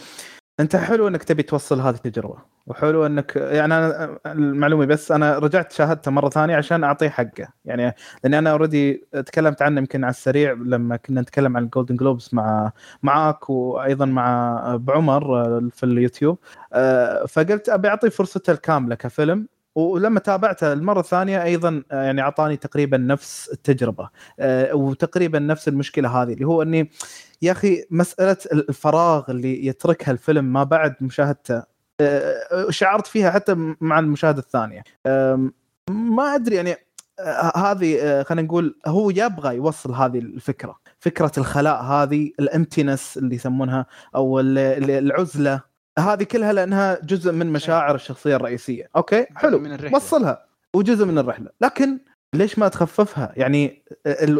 [0.59, 5.71] أنت حلو إنك تبي توصل هذه التجربة وحلو انك يعني أنا المعلومة بس أنا رجعت
[5.71, 7.47] شاهدته مرة ثانية عشان أعطيه حقه.
[7.65, 11.95] يعني لأني أنا already تكلمت عنه يمكن على السريع لما كنا نتكلم عن ال Golden
[11.95, 12.71] Globes مع
[13.03, 15.21] معاك وأيضا مع بعمر
[15.69, 16.38] في اليوتيوب.
[16.73, 19.47] آه، فقلت أبي أعطيه فرصته الكاملة كفيلم.
[19.76, 24.09] ولما تابعته المرة الثانية أيضا يعني أعطاني تقريبا نفس التجربة.
[24.39, 26.91] آه، وتقريبا نفس المشكلة هذه اللي هو إني
[27.41, 31.63] يا أخي مسألة الفراغ اللي يتركها الفيلم ما بعد مشاهدته
[32.01, 34.84] آه، شعرت فيها حتى مع المشاهدة الثانية.
[35.89, 36.76] ما أدري يعني
[37.19, 43.86] آه، هذه خلينا نقول هو يبغى يوصل هذه الفكرة فكرة الخلاء هذه الأمتنس اللي يسمونها
[44.15, 45.72] أو العزلة.
[45.99, 48.89] هذه كلها لأنها جزء من مشاعر الشخصية الرئيسية.
[48.95, 49.59] أوكي؟ حلو.
[49.59, 50.45] من وصلها.
[50.75, 51.49] وجزء من الرحلة.
[51.61, 51.97] لكن
[52.35, 53.83] ليش ما تخففها؟ يعني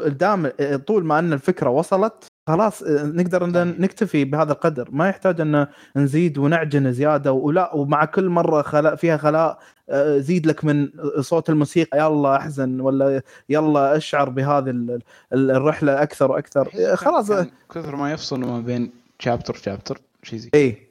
[0.08, 0.48] دام
[0.88, 2.14] طول ما أن الفكرة وصلت
[2.48, 3.46] خلاص آه، نقدر
[3.82, 4.90] نكتفي بهذا القدر.
[4.92, 7.32] ما يحتاج إن نزيد ونعجن زيادة.
[7.32, 10.90] ولا ومع كل مرة خلاء فيها خلاء آه، زيد لك من
[11.20, 11.98] صوت الموسيقى.
[12.00, 15.00] يلا أحزن ولا يلا أشعر بهذه ال-
[15.34, 16.70] ال- الرحلة أكثر وأكثر.
[16.80, 17.32] آه، خلاص
[17.72, 20.88] كثر ما يفصلوا ما بين chapter chapter شيء زي اي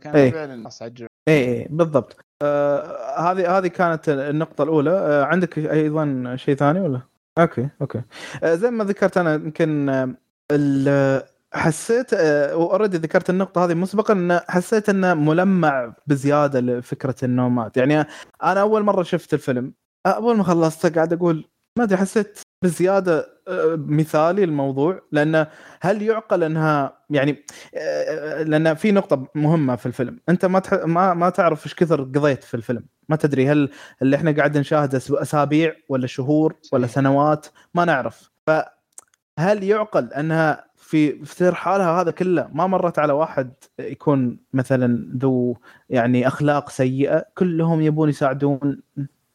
[0.00, 0.30] كان إيه.
[0.30, 2.16] فعلا اصعد اي اي بالضبط.
[2.42, 4.90] آه، هذه هذه كانت النقطة الأولى.
[4.90, 7.00] آه، عندك أيضا شيء ثاني ولا؟
[7.38, 8.02] okay okay.
[8.42, 10.14] آه، زي ما ذكرت أنا يمكن آه،
[10.52, 11.22] ال-
[11.52, 18.00] حسيت اوريدي ذكرت النقطة هذه مسبقا إن حسيت إنه ملمع بزيادة لفكرة النومات، يعني
[18.42, 19.72] أنا أول مرة شفت الفيلم
[20.06, 21.44] أول ما خلصت قاعد أقول
[21.78, 25.46] ما أدري حسيت بزيادة آه، مثالي الموضوع لأنه
[25.80, 27.44] هل يعقل أنها يعني
[27.74, 30.20] آه، لأن في نقطة مهمة في الفيلم.
[30.28, 30.74] أنت ما تح...
[30.74, 32.84] ما ما تعرف إيش كثر قضيت في الفيلم.
[33.08, 33.70] ما تدري هل
[34.02, 36.86] اللي إحنا قاعد نشاهده أسابيع ولا شهور ولا.
[36.86, 38.30] سنوات ما نعرف.
[38.46, 45.16] فهل يعقل أنها في في سير حالها هذا كله ما مرت على واحد يكون مثلا
[45.18, 45.56] ذو
[45.90, 48.80] يعني أخلاق سيئة؟ كلهم يبون يساعدون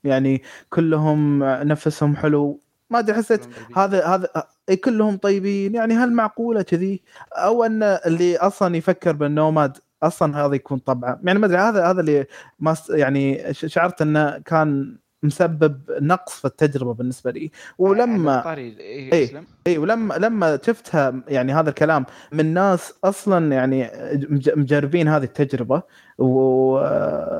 [0.03, 2.62] يعني كلهم نفسهم حلو
[2.93, 4.27] ما أدري حسيت هذا هذا
[4.69, 7.01] إيه كلهم طيبين يعني هل معقوله كذي
[7.33, 12.01] أو أن اللي أصلا يفكر بالنوماد أصلا هذا يكون طبعه يعني ما أدري هذا هذا
[12.01, 12.25] اللي
[12.59, 19.13] ما يعني شعرت أنه كان مسبب نقص في التجربة بالنسبة لي ولما اي إيه.
[19.13, 19.43] إيه.
[19.67, 23.89] اي ولما لما شفتها يعني هذا الكلام من ناس أصلا يعني
[24.29, 25.81] مج- مجربين هذه التجربة.
[26.17, 26.27] و...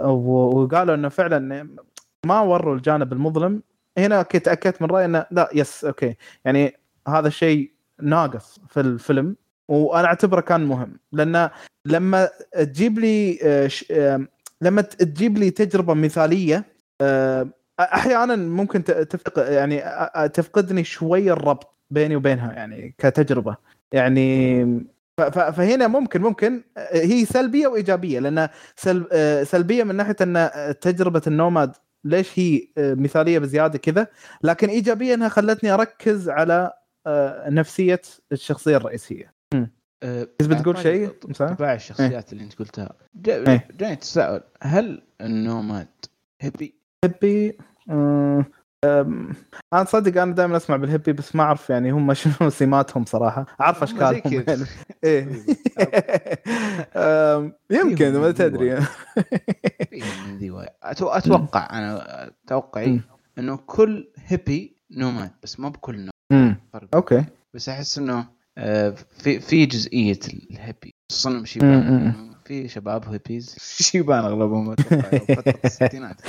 [0.03, 1.67] وقالوا إنه فعلا
[2.25, 3.61] ما وروا الجانب المظلم
[3.97, 6.15] هنا okay تاكدت من رايي انه لا yes okay
[6.45, 6.77] يعني
[7.07, 7.71] هذا الشيء
[8.01, 9.35] ناقص في الفيلم
[9.67, 10.99] وأنا اعتبره كان مهم.
[11.11, 11.49] لأن
[11.85, 14.27] لما تجيب لي آه، آه،
[14.61, 16.65] لما تجيب لي تجربة مثالية
[17.01, 17.47] آه،
[17.79, 19.83] أحيانا ممكن تفق يعني
[20.29, 23.57] تفقدني شوي الربط بيني وبينها يعني كتجربة.
[23.91, 24.65] يعني
[25.31, 28.19] فهنا ممكن ممكن هي سلبية وإيجابية.
[28.19, 29.07] لأن سلب
[29.43, 30.49] سلبية من ناحية أن
[30.81, 31.75] تجربة النوماد
[32.05, 34.07] ليش هي آه، مثالية بزيادة كذا؟
[34.43, 36.73] لكن إيجابية إنها خلتني أركز على
[37.07, 38.01] آه، نفسية
[38.31, 39.33] الشخصية الرئيسية.
[40.03, 42.93] آه، بس بتقول على شيء؟ طباع الشخصيات اللي أنت قلتها.
[43.15, 43.67] جا- إيه.
[43.79, 44.41] جاني تساؤل.
[44.61, 45.87] هل النوماد
[46.41, 46.73] هبي؟
[47.05, 47.57] هيبي
[47.89, 47.93] آه،
[48.37, 48.45] آم،
[48.83, 53.45] أنا تصدق أنا دائما أسمع بالهيبي بس ما أعرف يعني هم شنو سماتهم صراحة.
[53.61, 54.43] أعرف أشكالهم.
[54.47, 54.65] يعني.
[55.03, 55.27] إيه.
[56.95, 58.79] آم، يمكن ما تدري.
[60.83, 63.01] أتوقع أنا توقعي.
[63.39, 66.09] إنه كل هيبي نوماد بس ما بكل
[66.73, 66.87] فرق.
[66.95, 67.23] okay.
[67.53, 68.25] بس أحس إنه
[68.57, 70.19] آه، في في جزئية
[70.51, 70.93] ال hippie.
[71.11, 72.13] خصوصا شيبان.
[72.45, 73.55] في شباب هيبيز.
[73.59, 76.21] شيبان أغلبهم أتوقع الستينات.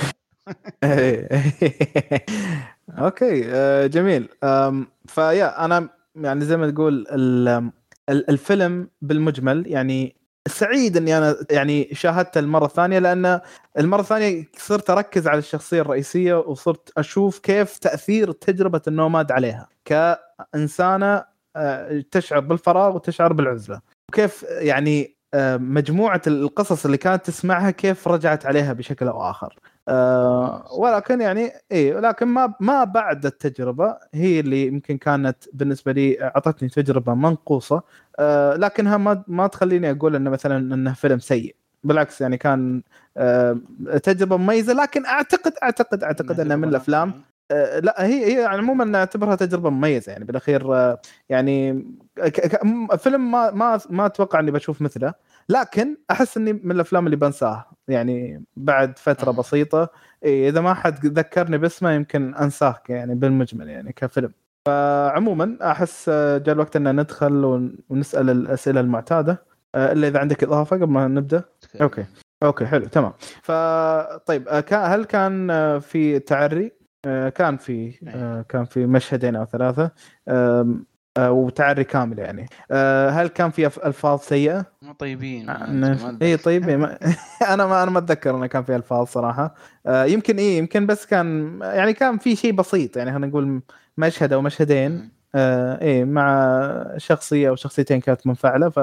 [2.99, 4.29] okay آه، جميل.
[5.07, 7.71] فيا أنا يعني زي ما تقول ال-
[8.09, 10.15] ال- الفيلم بالمجمل يعني
[10.47, 13.39] سعيد إني أنا يعني شاهدته المرة الثانية لأن
[13.79, 19.67] المرة الثانية صرت أركز على الشخصية الرئيسية وصرت أشوف كيف تأثير تجربة ال nomad عليها
[19.85, 21.23] كإنسانة
[21.55, 23.81] آه، تشعر بالفراغ وتشعر بالعزلة.
[24.09, 29.55] وكيف يعني آه، مجموعة القصص اللي كانت تسمعها كيف رجعت عليها بشكل أو آخر.
[29.87, 36.23] آه، ولكن يعني اي ولكن ما ما بعد التجربة هي اللي يمكن كانت بالنسبة لي
[36.23, 37.81] أعطتني تجربة منقوصة.
[38.19, 41.55] آه، لكنها ما ما تخليني أقول انه مثلا إنه فيلم سيء.
[41.83, 42.81] بالعكس يعني كان
[43.17, 43.57] آه،
[44.03, 47.13] تجربة مميزة لكن اعتقد اعتقد أعتقد انه من الأفلام.
[47.51, 51.85] آه، لا هي هي عموما نعتبرها تجربة مميزة يعني بالأخير آه، يعني
[52.97, 55.13] فيلم ما ما ما أتوقع إني بشوف مثله.
[55.49, 57.71] لكن أحس إني من الأفلام اللي بنساها.
[57.87, 59.31] يعني بعد فترة.
[59.31, 59.89] بسيطة
[60.23, 64.31] إيه إذا ما حد ذكرني باسمه يمكن أنساه يعني بالمجمل يعني كفيلم.
[64.67, 69.43] فعموما أحس آه، جاء الوقت إن ندخل ون- ونسأل الأسئلة المعتادة.
[69.75, 71.43] آه، إلا إذا عندك إضافة قبل ما نبدأ؟
[71.81, 72.05] okay.
[72.43, 72.65] okay.
[72.65, 73.13] حلو تمام.
[73.43, 76.71] فطيب آه، هل كان في تعري؟
[77.35, 79.91] كان في آه، كان في مشهدين أو ثلاثة؟
[81.19, 86.43] وتعري كامل يعني آه، هل كان في ألفاظ سيئة ما طيبين آه، اي أتذكر.
[86.43, 86.97] طيب ما
[87.53, 89.55] أنا ما أنا ما أتذكر إنه كان في ألفاظ صراحة
[89.87, 93.61] آه، يمكن إيه يمكن بس كان يعني كان في شيء بسيط يعني خلينا نقول
[93.97, 95.15] مشهد أو مشهدين.
[95.37, 96.57] آه إيه مع
[96.97, 98.79] شخصية أو شخصيتين كانت منفعلة ف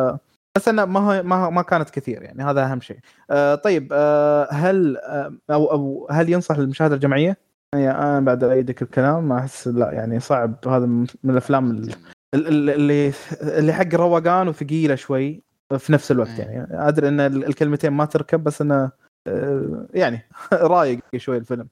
[0.57, 2.99] بس إنه ما هو ما ما كانت كثير يعني هذا أهم شيء.
[3.31, 7.37] آه طيب آه هل آه أو أو هل ينصح للمشاهدة الجماعية؟
[7.75, 11.89] يعني أنا بعد إيدك الكلام ما أحس لا يعني صعب هذا من الأفلام ال- ال-
[11.89, 11.97] ال-
[12.35, 13.13] اللي
[13.43, 15.43] اللي حق روقان وثقيلة شوي
[15.79, 16.47] في نفس الوقت إيه.
[16.47, 18.91] يعني أدري إن ال- الكلمتين ما تركب بس إنه
[19.27, 20.21] آه، يعني
[20.53, 21.69] رايق شوي الفيلم.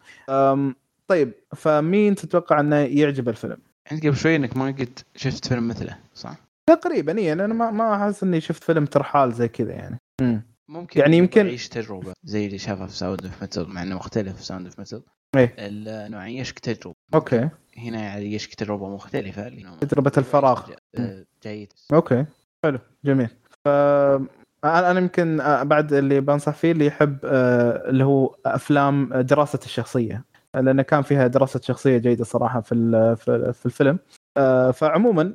[1.08, 3.56] طيب فمين تتوقع إنه يعجب الفيلم؟
[3.92, 6.36] أنت قبل شوي إنك ما قد شفت فيلم مثله صح؟
[6.66, 10.42] تقريبا اي أنا ما ما أحس إني شفت فيلم ترحال زي كذا يعني مم.
[10.68, 14.36] ممكن يعني يمكن- يعيش تجربة زي اللي شافها في Sound of Metal مع إنه مختلف
[14.36, 15.02] في Sound of Metal
[15.36, 15.54] إيه.
[15.58, 17.48] انه يعيشك تجربه okay
[17.78, 20.70] هنا يعيشك تجربه مختلفة لأنه تجربة الفراغ.
[21.42, 22.24] جيد okay.
[22.64, 22.78] حلو.
[23.04, 23.28] جميل.
[23.64, 23.68] ف
[24.64, 30.24] أنا يمكن بعد اللي بنصح فيه اللي يحب اللي هو أفلام دراسه الشخصية.
[30.54, 32.74] لأن كان فيها دراسة شخصية جيدة صراحة في
[33.16, 33.98] في في الفيلم.
[34.72, 35.34] فعموما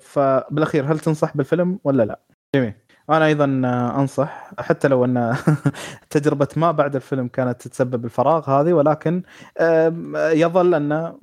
[0.00, 2.20] فبالاخير هل تنصح بالفيلم ولا لا؟
[2.54, 2.74] جميل.
[3.10, 3.44] أنا أيضا
[4.00, 5.36] أنصح حتى لو أن
[6.10, 9.22] تجربة ما بعد الفيلم كانت تتسبب الفراغ هذه ولكن
[10.14, 11.18] يظل أن آه،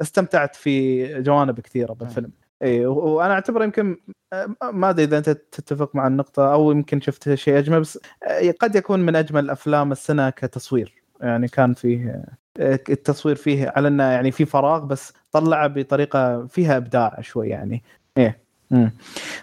[0.00, 2.30] استمتعت في جوانب كثيرة بالفيلم.
[2.62, 3.96] اي وأنا أعتبره يمكن
[4.32, 8.50] آه، ما أدري إذا أنت تتفق مع النقطة أو يمكن شفت شيء أجمل بس آه،
[8.60, 10.94] قد يكون من أجمل أفلام السنة كتصوير.
[11.20, 12.24] يعني كان فيه
[12.60, 17.82] آه، التصوير فيه على إنه يعني في فراغ بس طلعه بطريقة فيها إبداع شوي يعني.
[18.18, 18.38] إيه.
[18.70, 18.90] مم.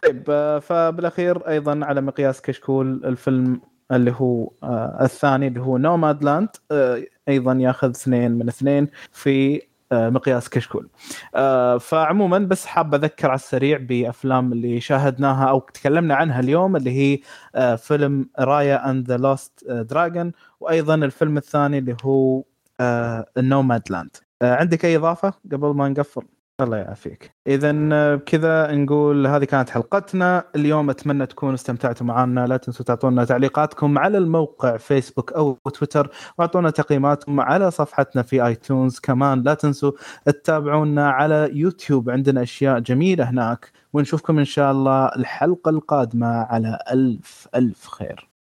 [0.03, 6.23] طيب آه، فبالأخير أيضا على مقياس كشكول الفيلم اللي هو آه الثاني اللي هو نوماد
[6.23, 10.89] لاند آه أيضا ياخذ اثنين من اثنين في آه مقياس كشكول.
[11.35, 16.91] آه فعموما بس حاب أذكر على السريع بأفلام اللي شاهدناها أو تكلمنا عنها اليوم اللي
[16.91, 17.19] هي
[17.55, 22.43] آه فيلم Raya and the Last Dragon وأيضا الفيلم الثاني اللي هو
[22.79, 26.21] آه Nomadland آه عندك أي إضافة قبل ما نقفل؟
[26.61, 27.31] الله يعافيك.
[27.47, 27.71] اذا
[28.15, 30.43] بكذا نقول هذه كانت حلقتنا.
[30.55, 32.47] اليوم أتمنى تكونوا استمتعتوا معنا.
[32.47, 38.99] لا تنسوا تعطونا تعليقاتكم على الموقع فيسبوك أو تويتر وأعطونا تقييماتكم على صفحتنا في آيتونز.
[38.99, 39.91] كمان لا تنسوا
[40.25, 42.09] تتابعونا على يوتيوب.
[42.09, 46.27] عندنا أشياء جميلة هناك ونشوفكم إن شاء الله الحلقة القادمة.
[46.27, 48.34] على ألف ألف خير.